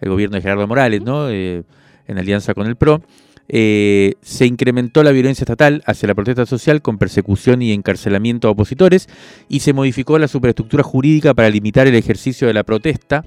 [0.00, 1.28] el gobierno de Gerardo Morales, ¿no?
[1.28, 1.64] Eh,
[2.06, 3.02] en alianza con el PRO,
[3.48, 8.52] eh, se incrementó la violencia estatal hacia la protesta social con persecución y encarcelamiento a
[8.52, 9.08] opositores
[9.48, 13.24] y se modificó la superestructura jurídica para limitar el ejercicio de la protesta.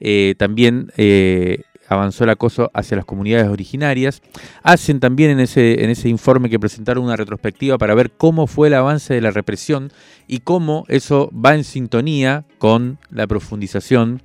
[0.00, 4.22] Eh, también eh, avanzó el acoso hacia las comunidades originarias.
[4.62, 8.68] Hacen también en ese, en ese informe que presentaron una retrospectiva para ver cómo fue
[8.68, 9.92] el avance de la represión
[10.26, 14.22] y cómo eso va en sintonía con la profundización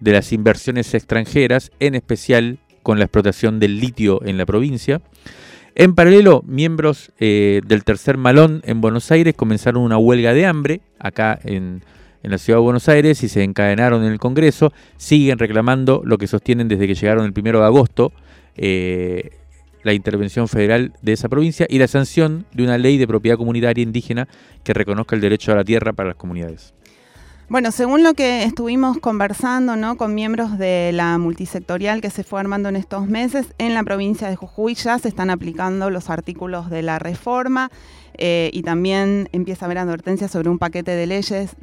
[0.00, 5.00] de las inversiones extranjeras, en especial con la explotación del litio en la provincia.
[5.76, 10.80] En paralelo, miembros eh, del tercer malón en Buenos Aires comenzaron una huelga de hambre
[10.98, 11.82] acá en,
[12.30, 14.72] la ciudad de Buenos Aires y se encadenaron en el Congreso.
[14.96, 18.12] Siguen reclamando lo que sostienen desde que llegaron el primero de agosto,
[18.56, 19.30] eh,
[19.82, 23.82] la intervención federal de esa provincia y la sanción de una ley de propiedad comunitaria
[23.82, 24.28] indígena
[24.62, 26.74] que reconozca el derecho a la tierra para las comunidades.
[27.50, 29.98] Bueno, según lo que estuvimos conversando ¿no?
[29.98, 34.28] con miembros de la multisectorial que se fue armando en estos meses, en la provincia
[34.28, 37.70] de Jujuy ya se están aplicando los artículos de la reforma
[38.16, 41.56] eh, y también empieza a haber advertencias sobre un paquete de leyes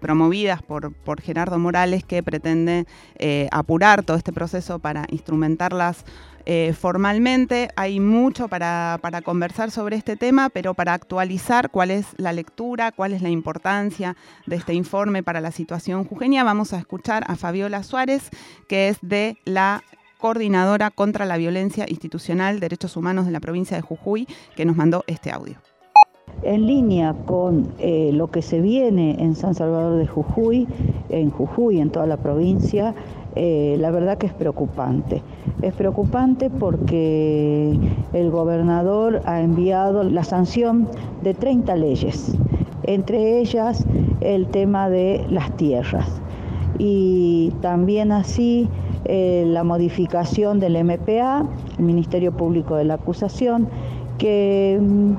[0.00, 6.04] promovidas por, Gerardo Morales que pretende eh, apurar todo este proceso para instrumentarlas
[6.46, 12.32] eh, formalmente hay mucho para, conversar sobre este tema, pero para actualizar cuál es la
[12.32, 14.16] lectura, cuál es la importancia
[14.46, 18.28] de este informe para la situación jujeña, vamos a escuchar a Fabiola Suárez,
[18.68, 19.82] que es de la
[20.18, 25.04] coordinadora contra la violencia institucional, derechos humanos de la provincia de Jujuy, que nos mandó
[25.06, 25.73] este audio.
[26.44, 30.68] En línea con eh, lo que se viene en San Salvador de Jujuy,
[31.08, 32.94] en Jujuy, en toda la provincia,
[33.34, 35.22] eh, la verdad que es preocupante.
[35.62, 37.78] Es preocupante porque
[38.12, 40.86] el gobernador ha enviado la sanción
[41.22, 42.36] de 30 leyes,
[42.82, 43.84] entre ellas
[44.20, 46.20] el tema de las tierras
[46.78, 48.68] y también así
[49.04, 51.46] eh, la modificación del MPA,
[51.78, 53.68] el Ministerio Público de la Acusación,
[54.18, 55.12] que mm,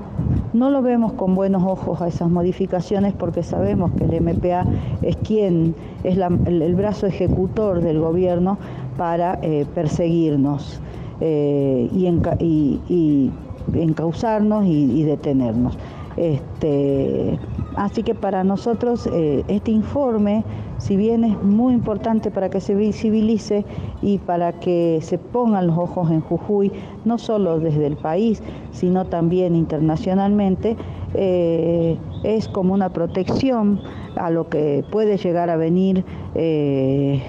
[0.56, 4.66] no lo vemos con buenos ojos a esas modificaciones porque sabemos que el MPA
[5.02, 8.58] es quien es el, brazo ejecutor del gobierno
[8.98, 10.80] para eh, perseguirnos
[11.20, 13.32] eh, y,
[13.74, 15.78] encauzarnos y, detenernos.
[16.18, 17.38] Este,
[17.76, 20.46] así que para nosotros eh, este informe
[20.78, 23.66] si bien es muy importante para que se visibilice
[24.02, 26.72] y para que se pongan los ojos en Jujuy,
[27.06, 30.76] no solo desde el país, sino también internacionalmente,
[31.14, 33.80] eh, es como una protección
[34.16, 36.04] a lo que puede llegar a venir
[36.36, 37.22] eh,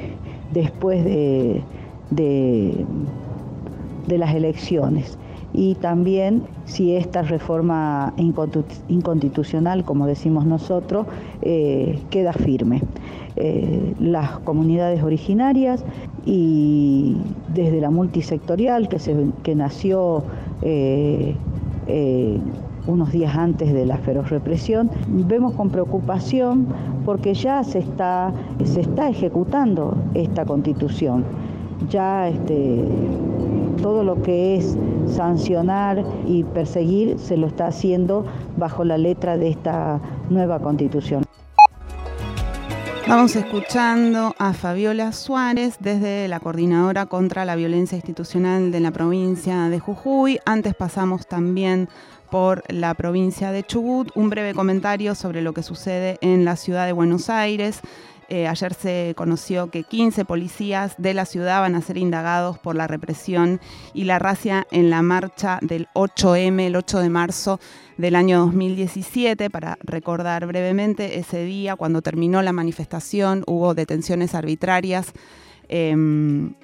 [0.52, 1.62] después de,
[4.08, 5.18] las elecciones
[5.56, 8.12] y también si esta reforma
[8.88, 11.06] inconstitucional, como decimos nosotros,
[11.40, 12.82] eh, queda firme.
[13.36, 15.82] Eh, las comunidades originarias
[16.26, 17.16] y
[17.54, 20.24] desde la multisectorial que, nació
[20.62, 21.34] eh,
[22.86, 26.66] unos días antes de la feroz represión, vemos con preocupación
[27.06, 31.24] porque ya se está, se está ejecutando esta constitución.
[31.90, 32.84] Ya este,
[33.76, 38.24] todo lo que es sancionar y perseguir se lo está haciendo
[38.56, 41.24] bajo la letra de esta nueva constitución.
[43.08, 49.68] Vamos escuchando a Fabiola Suárez desde la Coordinadora contra la Violencia Institucional de la provincia
[49.68, 50.40] de Jujuy.
[50.44, 51.88] Antes pasamos también
[52.32, 54.10] por la provincia de Chubut.
[54.16, 57.80] Un breve comentario sobre lo que sucede en la ciudad de Buenos Aires.
[58.28, 62.74] Eh, ayer se conoció que 15 policías de la ciudad van a ser indagados por
[62.74, 63.60] la represión
[63.94, 67.60] y la racia en la marcha del 8M, el 8 de marzo
[67.96, 69.48] del año 2017.
[69.48, 75.12] Para recordar brevemente, ese día, cuando terminó la manifestación, hubo detenciones arbitrarias.
[75.68, 76.54] Em,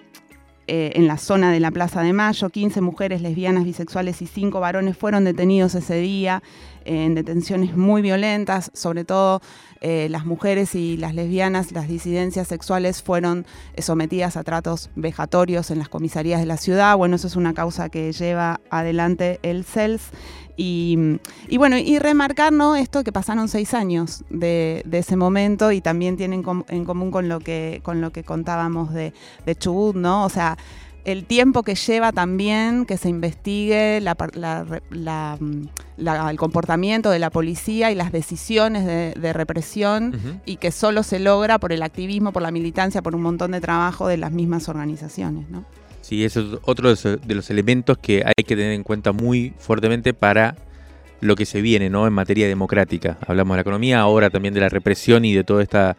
[0.69, 2.49] eh, en la zona de la Plaza de Mayo.
[2.49, 6.41] 15 mujeres lesbianas, bisexuales y 5 varones fueron detenidos ese día
[6.85, 9.43] en detenciones muy violentas, sobre todo
[9.85, 13.45] eh, las mujeres y las lesbianas, las disidencias sexuales fueron
[13.79, 16.97] sometidas a tratos vejatorios en las comisarías de la ciudad.
[16.97, 20.03] Bueno, eso es una causa que lleva adelante el CELS.
[20.57, 21.19] Y,
[21.57, 22.77] bueno, y remarcar ¿no?
[22.77, 27.41] esto que pasaron seis años de, ese momento y también tienen en común con lo
[27.41, 29.13] que, con lo que contábamos de
[29.59, 30.25] Chubut, ¿no?
[30.25, 30.57] O sea,
[31.05, 35.67] el tiempo que lleva también que se investigue mm,
[36.29, 41.59] el comportamiento de la policía y las decisiones de, represión y que solo se logra
[41.59, 45.49] por el activismo, por la militancia, por un montón de trabajo de las mismas organizaciones.
[45.51, 45.65] ¿no?
[46.03, 50.15] Sí, eso es otro de los elementos que hay que tener en cuenta muy fuertemente
[50.15, 50.57] para
[51.21, 52.07] lo que se viene ¿no?
[52.07, 53.17] en materia democrática.
[53.27, 55.97] Hablamos de la economía, ahora también de la represión y de toda esta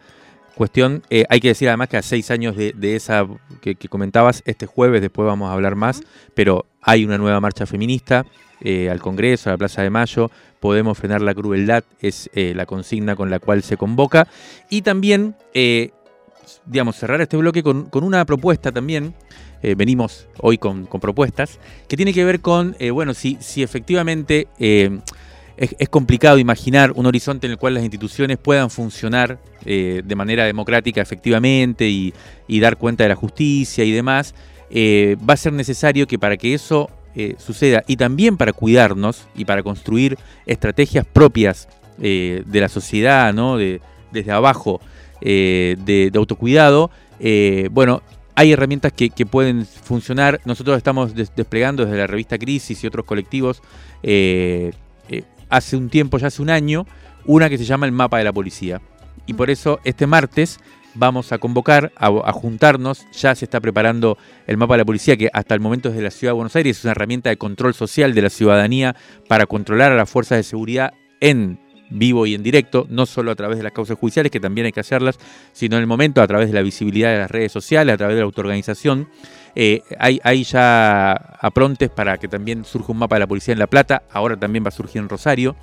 [0.54, 1.02] cuestión.
[1.10, 3.26] Eh, hay que decir además que a seis años de, esa
[3.60, 6.02] que, comentabas, este jueves, después vamos a hablar más,
[6.34, 8.24] pero hay una nueva marcha feminista
[8.60, 10.30] eh, al Congreso, a la Plaza de Mayo.
[10.60, 14.26] Podemos frenar la crueldad, es eh, la consigna con la cual se convoca.
[14.70, 15.36] Y también,
[16.64, 19.14] digamos, cerrar este bloque con, una propuesta también.
[19.76, 24.48] venimos hoy con, propuestas que tiene que ver con, bueno, si, si efectivamente
[25.56, 30.44] es, complicado imaginar un horizonte en el cual las instituciones puedan funcionar eh, de manera
[30.44, 32.12] democrática efectivamente y,
[32.60, 34.34] dar cuenta de la justicia y demás.
[34.70, 39.28] Eh, va a ser necesario que para que eso eh, suceda y también para cuidarnos
[39.36, 43.56] y para construir estrategias propias de la sociedad, ¿no?
[43.56, 43.80] de,
[44.10, 44.80] desde abajo,
[45.20, 46.90] de, autocuidado,
[47.70, 48.02] bueno,
[48.34, 50.40] hay herramientas que, pueden funcionar.
[50.44, 53.62] Nosotros estamos desplegando desde la revista Crisis y otros colectivos
[55.56, 56.86] hace un tiempo, ya hace un año,
[57.26, 58.80] una que se llama el mapa de la policía.
[59.26, 60.58] Y por eso este martes
[60.94, 65.30] vamos a convocar, a, juntarnos, ya se está preparando el mapa de la policía, que
[65.32, 67.74] hasta el momento es de la Ciudad de Buenos Aires, es una herramienta de control
[67.74, 68.94] social de la ciudadanía
[69.28, 71.58] para controlar a las fuerzas de seguridad en
[71.90, 74.72] vivo y en directo, no solo a través de las causas judiciales, que también hay
[74.72, 75.18] que hacerlas,
[75.52, 78.16] sino en el momento a través de la visibilidad de las redes sociales, a través
[78.16, 79.08] de la autoorganización.
[79.56, 83.58] Eh, hay, hay, ya aprontes para que también surja un mapa de la policía en
[83.58, 85.54] La Plata, ahora también va a surgir en Rosario,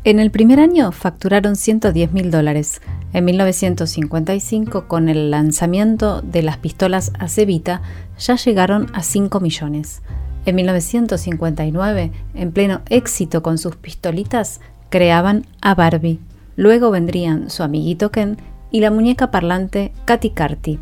[0.07, 2.79] En el primer año facturaron 110 mil dólares.
[3.11, 7.81] En 1955, con el lanzamiento de las pistolas Acevita,
[8.17, 10.01] ya llegaron a 5 millones.
[10.45, 16.21] En 1959, en pleno éxito con sus pistolitas, creaban a Barbie.
[16.55, 18.37] Luego vendrían su amiguito Ken
[18.71, 20.79] y la muñeca parlante Katy Carty.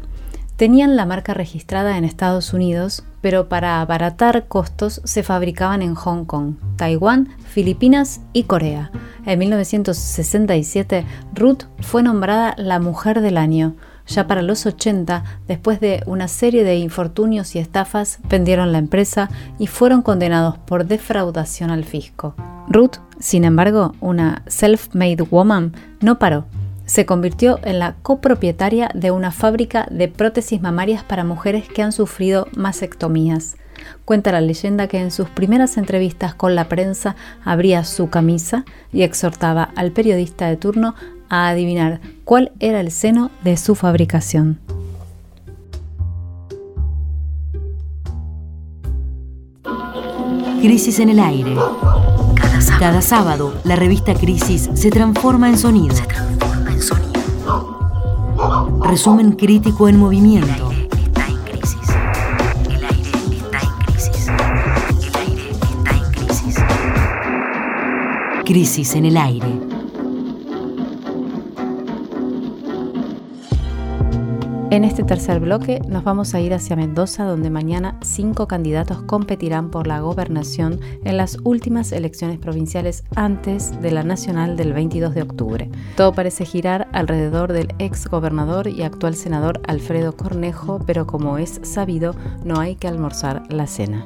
[0.55, 6.26] Tenían la marca registrada en Estados Unidos, pero para abaratar costos se fabricaban en Hong
[6.26, 8.91] Kong, Taiwán, Filipinas y Corea.
[9.26, 11.03] En 1967,
[11.34, 13.73] Ruth fue nombrada la Mujer del Año.
[14.05, 19.32] Ya para los 80, después de una serie de infortunios y estafas, vendieron la empresa
[19.57, 22.36] y fueron condenados por defraudación al fisco.
[22.67, 26.45] Ruth, sin embargo, una self-made woman, no paró
[26.86, 31.92] se convirtió en la copropietaria de una fábrica de prótesis mamarias para mujeres que han
[31.92, 33.58] sufrido mastectomías.
[34.06, 39.04] Cuenta la leyenda que en sus primeras entrevistas con la prensa abría su camisa y
[39.04, 40.96] exhortaba al periodista de turno
[41.30, 44.60] a adivinar cuál era el seno de su fabricación.
[50.62, 51.56] Crisis en el aire.
[52.80, 53.54] Cada sábado.
[53.64, 55.96] la revista Crisis se transforma en sonido.
[59.89, 60.71] En movimiento.
[60.71, 61.89] está en crisis.
[62.69, 64.28] El aire está en crisis.
[64.28, 66.55] El aire está en crisis.
[68.45, 69.74] Crisis en el aire.
[74.76, 79.71] En este tercer bloque nos vamos a ir hacia Mendoza, donde mañana cinco candidatos competirán
[79.71, 85.21] por la gobernación en las últimas elecciones provinciales antes de la nacional del 22 de
[85.21, 85.69] octubre.
[85.95, 91.61] Todo parece girar alrededor del ex gobernador y actual senador Alfredo Cornejo, pero como es
[91.63, 92.13] sabido,
[92.43, 94.03] no hay que almorzar la cena.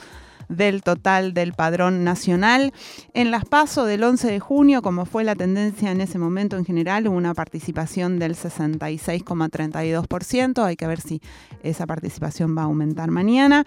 [0.48, 2.72] del total del padrón nacional.
[3.16, 6.66] En las PASO del 11 de junio, como fue la tendencia en ese momento en
[6.66, 10.64] general, hubo una participación del 66,32%.
[10.64, 11.20] Hay que ver si
[11.64, 13.66] esa participación va a aumentar mañana.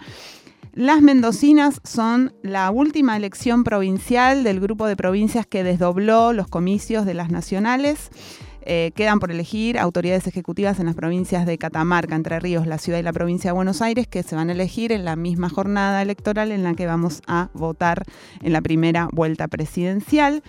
[0.75, 7.05] Las mendocinas son la última elección provincial del grupo de provincias que desdobló los comicios
[7.05, 8.09] de las nacionales.
[8.59, 12.99] Eh, quedan por elegir autoridades ejecutivas en las provincias de Catamarca, Entre Ríos, la ciudad
[12.99, 16.01] y la provincia de Buenos Aires, que se van a elegir en la misma jornada
[16.01, 18.03] electoral en la que vamos a votar
[18.41, 20.43] en la primera vuelta presidencial.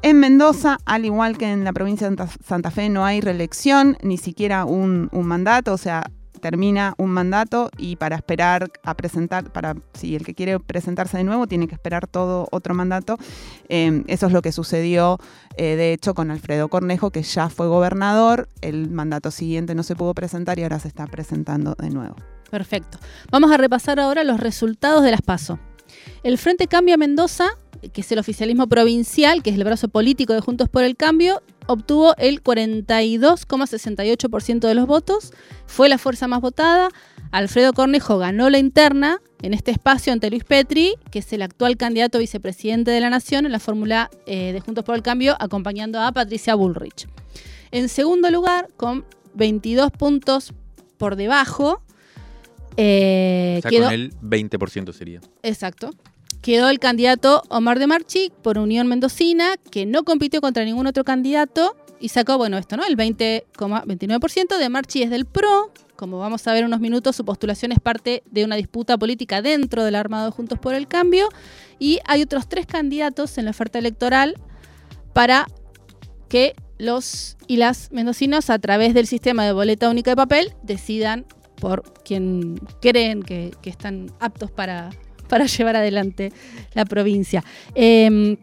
[0.00, 4.16] En Mendoza, al igual que en la provincia de Santa Fe, no hay reelección, ni
[4.16, 6.04] siquiera un, un mandato, o sea,
[6.42, 11.24] termina un mandato y para esperar a presentar, para si el que quiere presentarse de
[11.24, 13.16] nuevo tiene que esperar todo otro mandato.
[13.68, 15.18] Em, eso es lo que sucedió,
[15.56, 19.94] eh, de hecho, con Alfredo Cornejo, que ya fue gobernador, el mandato siguiente no se
[19.94, 22.16] pudo presentar y ahora se está presentando de nuevo.
[22.50, 22.98] Perfecto.
[23.30, 25.58] Vamos a repasar ahora los resultados de las PASO.
[26.24, 27.46] El Frente Cambia Mendoza,
[27.92, 31.40] que es el oficialismo provincial, que es el brazo político de Juntos por el Cambio,
[31.66, 35.32] obtuvo el 42,68% de los votos,
[35.66, 36.88] fue la fuerza más votada.
[37.30, 41.76] Alfredo Cornejo ganó la interna en este espacio ante Luis Petri, que es el actual
[41.76, 46.00] candidato vicepresidente de la Nación en la fórmula eh, de Juntos por el Cambio, acompañando
[46.00, 47.08] a Patricia Bullrich.
[47.70, 49.04] En segundo lugar, con
[49.34, 50.52] 22 puntos
[50.98, 51.82] por debajo.
[52.76, 55.20] Eh, o sea, con el 20% sería.
[55.42, 55.90] Exacto
[56.42, 61.04] quedó el candidato Omar de Marchi por Unión Mendocina, que no compitió contra ningún otro
[61.04, 62.84] candidato y sacó, bueno, esto, ¿no?
[62.84, 64.58] El 20,29%.
[64.58, 65.70] De Marchi es del PRO.
[65.94, 69.40] Como vamos a ver en unos minutos, su postulación es parte de una disputa política
[69.40, 71.28] dentro del armado Juntos por el Cambio.
[71.78, 74.34] Y hay otros tres candidatos en la oferta electoral
[75.12, 75.46] para
[76.28, 81.24] que los y las mendocinos, a través del sistema de boleta única de papel, decidan
[81.60, 84.90] por quien creen que están aptos para,
[85.32, 86.30] para llevar adelante
[86.74, 87.42] la provincia.
[87.74, 88.36] Em,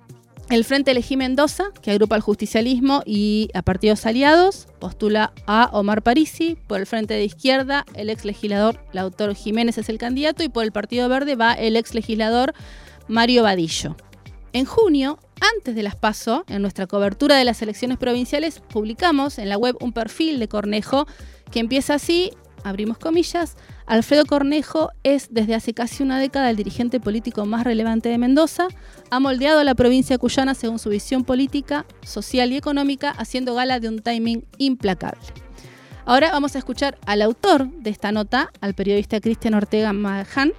[0.50, 6.02] el Frente Elegí Mendoza, que agrupa al justicialismo y a partidos aliados, postula a Omar
[6.02, 6.58] Parisi.
[6.66, 10.42] Por el Frente de Izquierda, el ex legislador Lautaro Jiménez es el candidato.
[10.42, 12.56] Y por el Partido Verde va el ex legislador
[13.08, 13.96] Mario Vadillo.
[14.52, 15.20] En junio,
[15.58, 19.78] antes de las PASO, en nuestra cobertura de las elecciones provinciales, publicamos en la web
[19.80, 21.06] un perfil de Cornejo
[21.52, 22.32] que empieza así,
[22.64, 23.56] abrimos comillas,
[23.86, 28.68] Alfredo Cornejo es desde hace casi una década el dirigente político más relevante de Mendoza,
[29.10, 33.80] ha moldeado a la provincia cuyana según su visión política, social y económica, haciendo gala
[33.80, 35.22] de un timing implacable.
[36.06, 40.54] Ahora vamos a escuchar al autor de esta nota, al periodista Cristian Ortega Majan,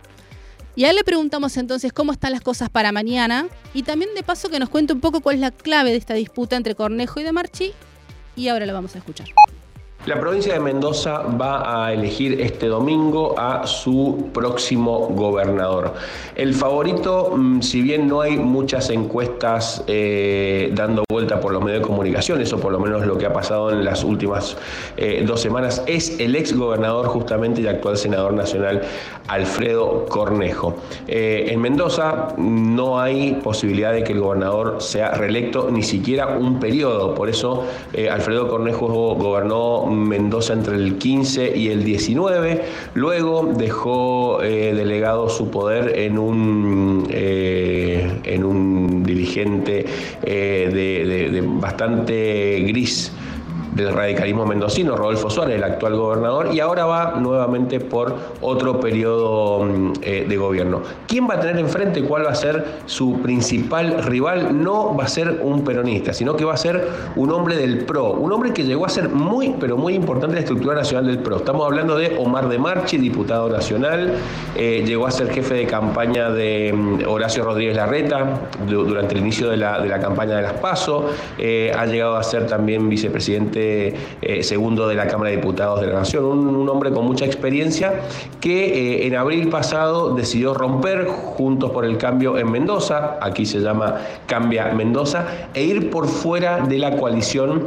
[0.77, 4.23] y a él le preguntamos entonces cómo están las cosas para mañana y también de
[4.23, 7.21] paso que nos cuente un poco cuál es la clave de esta disputa entre Cornejo
[7.21, 7.73] y De Marchi
[8.37, 9.27] y ahora lo vamos a escuchar.
[10.07, 15.93] La provincia de Mendoza va a elegir este domingo a su próximo gobernador.
[16.35, 21.83] El favorito, mm, si bien no hay muchas encuestas eh, dando vuelta por los medios
[21.83, 24.57] de comunicación, eso por lo menos lo que ha pasado en las últimas
[24.97, 28.81] eh, dos semanas, es el ex gobernador justamente y actual senador nacional
[29.29, 30.77] Alfredo Cornejo.
[31.09, 36.59] Eh, en Mendoza no hay posibilidad de que el gobernador sea reelecto ni siquiera un
[36.59, 37.65] periodo, por eso
[38.11, 42.63] Alfredo Cornejo gobernó Mendoza entre el 15 y el 19.
[42.95, 49.85] Luego dejó eh, delegado su poder en un, eh, en un dirigente
[50.23, 53.13] eh, de, bastante gris
[53.75, 59.65] del radicalismo mendocino, Rodolfo Suárez, el actual gobernador, y ahora va nuevamente por otro periodo
[59.65, 60.83] mm, eh, de gobierno.
[61.07, 62.03] ¿Quién va a tener enfrente?
[62.03, 64.63] ¿Cuál va a ser su principal rival?
[64.63, 68.13] No va a ser un peronista, sino que va a ser un hombre del PRO,
[68.13, 71.19] un hombre que llegó a ser muy, pero muy importante en la estructura nacional del
[71.19, 71.37] PRO.
[71.37, 74.15] Estamos hablando de Omar de Marchi, diputado nacional,
[74.57, 79.49] eh, llegó a ser jefe de campaña de mm, Horacio Rodríguez Larreta durante el inicio
[79.49, 84.89] de la, campaña de las PASO, eh, ha llegado a ser también vicepresidente eh, segundo
[84.89, 88.01] de la Cámara de Diputados de la Nación, un, hombre con mucha experiencia
[88.41, 93.97] que en abril pasado decidió romper Juntos por el Cambio en Mendoza, aquí se llama
[94.27, 97.65] Cambia Mendoza, e ir por fuera de la coalición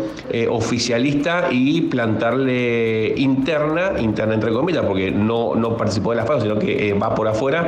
[0.50, 6.60] oficialista y plantarle interna, interna entre comillas, porque no, no participó de las PASO, sino
[6.60, 7.68] que va por afuera,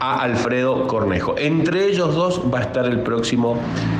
[0.00, 1.36] a Alfredo Cornejo.
[1.38, 3.56] Entre ellos dos va a estar el próximo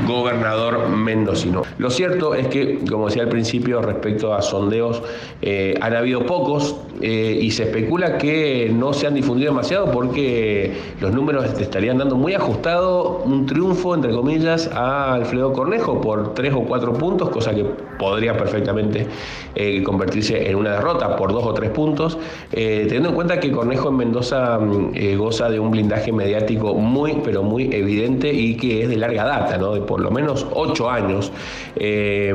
[0.06, 1.62] gobernador mendocino.
[1.78, 5.02] Lo cierto es que, como decía al principio, respecto a sondeos,
[5.42, 10.72] eh, han habido pocos eh, y se especula que no se han difundido demasiado porque
[11.00, 16.54] los números estarían dando muy ajustado un triunfo, entre comillas, a Alfredo Cornejo por tres
[16.54, 17.64] o cuatro puntos, cosa que
[17.98, 19.06] podría perfectamente
[19.54, 22.18] eh, convertirse en una derrota por dos o tres puntos,
[22.50, 27.42] teniendo en cuenta que Cornejo en Mendoza mm, goza de un blindaje mediático muy, pero
[27.42, 29.74] muy evidente y que es de larga data, ¿no?
[29.74, 31.32] de por lo menos ocho años.
[31.76, 32.32] Eh,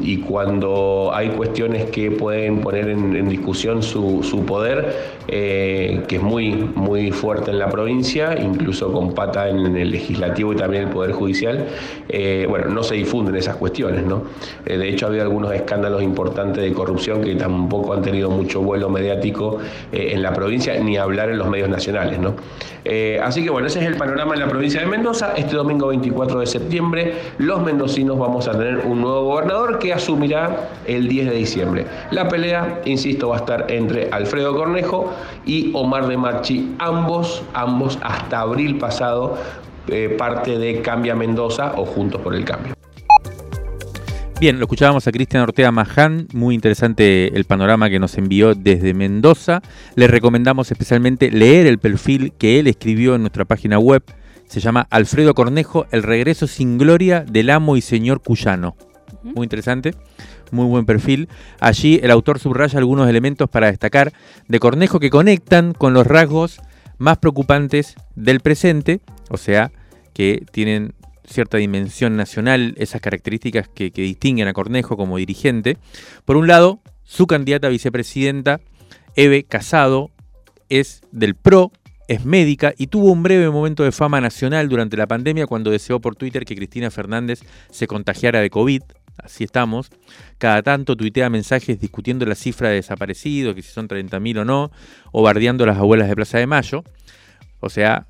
[0.00, 4.94] y cuando hay cuestiones que pueden poner en, discusión su, su poder,
[5.28, 10.52] eh, que es muy, muy fuerte en la provincia, incluso con pata en el legislativo
[10.52, 11.66] y también el Poder Judicial,
[12.08, 14.04] eh, bueno, no se difunden esas cuestiones.
[14.04, 14.22] ¿no?
[14.64, 18.88] de hecho, ha habido algunos escándalos importantes de corrupción que tampoco han tenido mucho vuelo
[18.88, 19.58] mediático
[19.92, 22.18] en la provincia, ni hablar en los medios nacionales.
[22.18, 22.34] ¿no?
[22.90, 25.34] Eh, así que bueno, ese es el panorama en la provincia de Mendoza.
[25.36, 30.70] Este domingo 24 de septiembre los mendocinos vamos a tener un nuevo gobernador que asumirá
[30.86, 31.86] el 10 de diciembre.
[32.10, 35.14] La pelea, insisto, va a estar entre Alfredo Cornejo
[35.46, 39.38] y Omar de Marchi, ambos, ambos hasta abril pasado,
[39.88, 42.74] eh, parte de Cambia Mendoza o Juntos por el Cambio.
[44.38, 48.92] Bien, lo escuchábamos a Cristian Ortega Maján, muy interesante el panorama que nos envió desde
[48.92, 49.62] Mendoza.
[49.96, 54.04] Le recomendamos especialmente leer el perfil que él escribió en nuestra página web.
[54.46, 58.76] Se llama Alfredo Cornejo, El regreso sin gloria del amo y señor cuyano.
[59.22, 59.94] Muy interesante,
[60.52, 61.28] muy buen perfil.
[61.60, 64.12] Allí el autor subraya algunos elementos para destacar
[64.46, 66.60] de Cornejo que conectan con los rasgos
[66.98, 69.70] más preocupantes del presente, o sea,
[70.12, 70.94] que tienen
[71.24, 75.76] cierta dimensión nacional, esas características que, distinguen a Cornejo como dirigente.
[76.24, 78.60] Por un lado, su candidata a vicepresidenta,
[79.14, 80.10] Eve Casado,
[80.68, 81.72] es del PRO,
[82.08, 86.00] es médica y tuvo un breve momento de fama nacional durante la pandemia cuando deseó
[86.00, 87.40] por Twitter que Cristina Fernández
[87.70, 88.82] se contagiara de COVID.
[89.22, 89.90] Así estamos.
[90.38, 94.70] Cada tanto tuitea mensajes discutiendo la cifra de desaparecidos, que si son 30.000 o no,
[95.12, 96.84] o bardeando las abuelas de Plaza de Mayo.
[97.60, 98.06] O sea,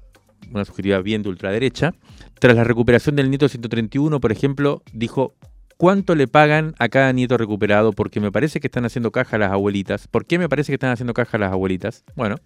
[0.53, 1.95] una sugerencia bien de ultraderecha.
[2.39, 5.35] Tras la recuperación del nieto 131, por ejemplo, dijo,
[5.77, 7.93] ¿cuánto le pagan a cada nieto recuperado?
[7.93, 10.07] Porque me parece que están haciendo caja las abuelitas.
[10.09, 12.05] ¿Por qué me parece que están haciendo caja las abuelitas?
[12.15, 12.37] Bueno,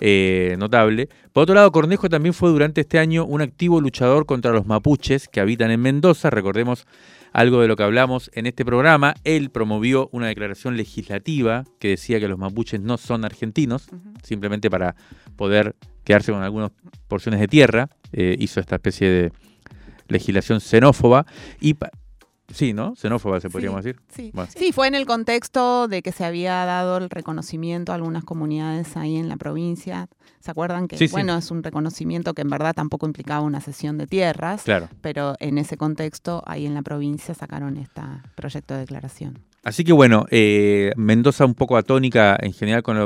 [0.00, 1.08] eh, notable.
[1.32, 5.28] Por otro lado, Cornejo también fue durante este año un activo luchador contra los mapuches
[5.28, 6.30] que habitan en Mendoza.
[6.30, 6.86] Recordemos
[7.32, 9.14] algo de lo que hablamos en este programa.
[9.24, 13.88] Él promovió una declaración legislativa que decía que los mapuches no son argentinos,
[14.22, 14.96] simplemente para
[15.36, 16.72] poder quedarse con algunas
[17.08, 19.32] porciones de tierra, eh, hizo esta especie de
[20.08, 21.26] legislación xenófoba
[21.60, 21.76] y
[22.52, 22.94] Sí, ¿no?
[22.96, 24.00] Xenófoba se podríamos decir.
[24.08, 24.32] Sí.
[24.56, 28.96] sí, fue en el contexto de que se había dado el reconocimiento a algunas comunidades
[28.96, 30.08] ahí en la provincia.
[30.40, 34.06] ¿Se acuerdan que, bueno, es un reconocimiento que en verdad tampoco implicaba una cesión de
[34.06, 34.62] tierras?
[34.62, 34.88] Claro.
[35.00, 38.00] Pero en ese contexto, ahí en la provincia sacaron este
[38.34, 39.38] proyecto de declaración.
[39.62, 42.96] Así que bueno, eh, Mendoza un poco atónica en general con,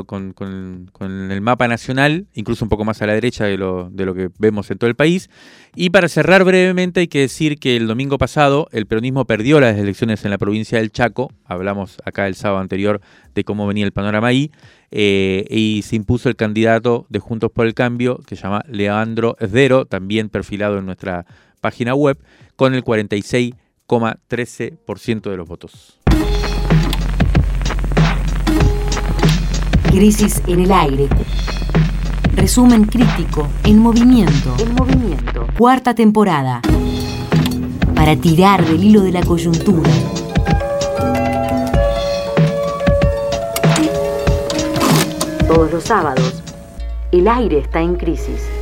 [1.01, 4.31] el mapa nacional, incluso un poco más a la derecha de lo, de lo que
[4.39, 5.31] vemos en todo el país.
[5.75, 9.77] Y para cerrar brevemente hay que decir que el domingo pasado el peronismo perdió las
[9.77, 13.01] elecciones en la provincia del Chaco, hablamos acá el sábado anterior
[13.35, 14.53] de cómo venía el panorama ahí,
[14.93, 19.37] eh, y se impuso el candidato de Juntos por el Cambio, que se llama Leandro
[19.41, 21.27] Esdero, también perfilado en nuestra
[21.61, 22.17] página web,
[22.55, 26.04] con el 46,13% de los votos.
[29.95, 31.09] Crisis en el aire.
[32.35, 34.53] Resumen crítico en movimiento.
[34.59, 35.47] En movimiento.
[35.57, 36.61] Cuarta temporada.
[37.95, 39.89] Para tirar del hilo de la coyuntura.
[45.47, 46.43] Todos los sábados,
[47.13, 48.54] el aire está en crisis.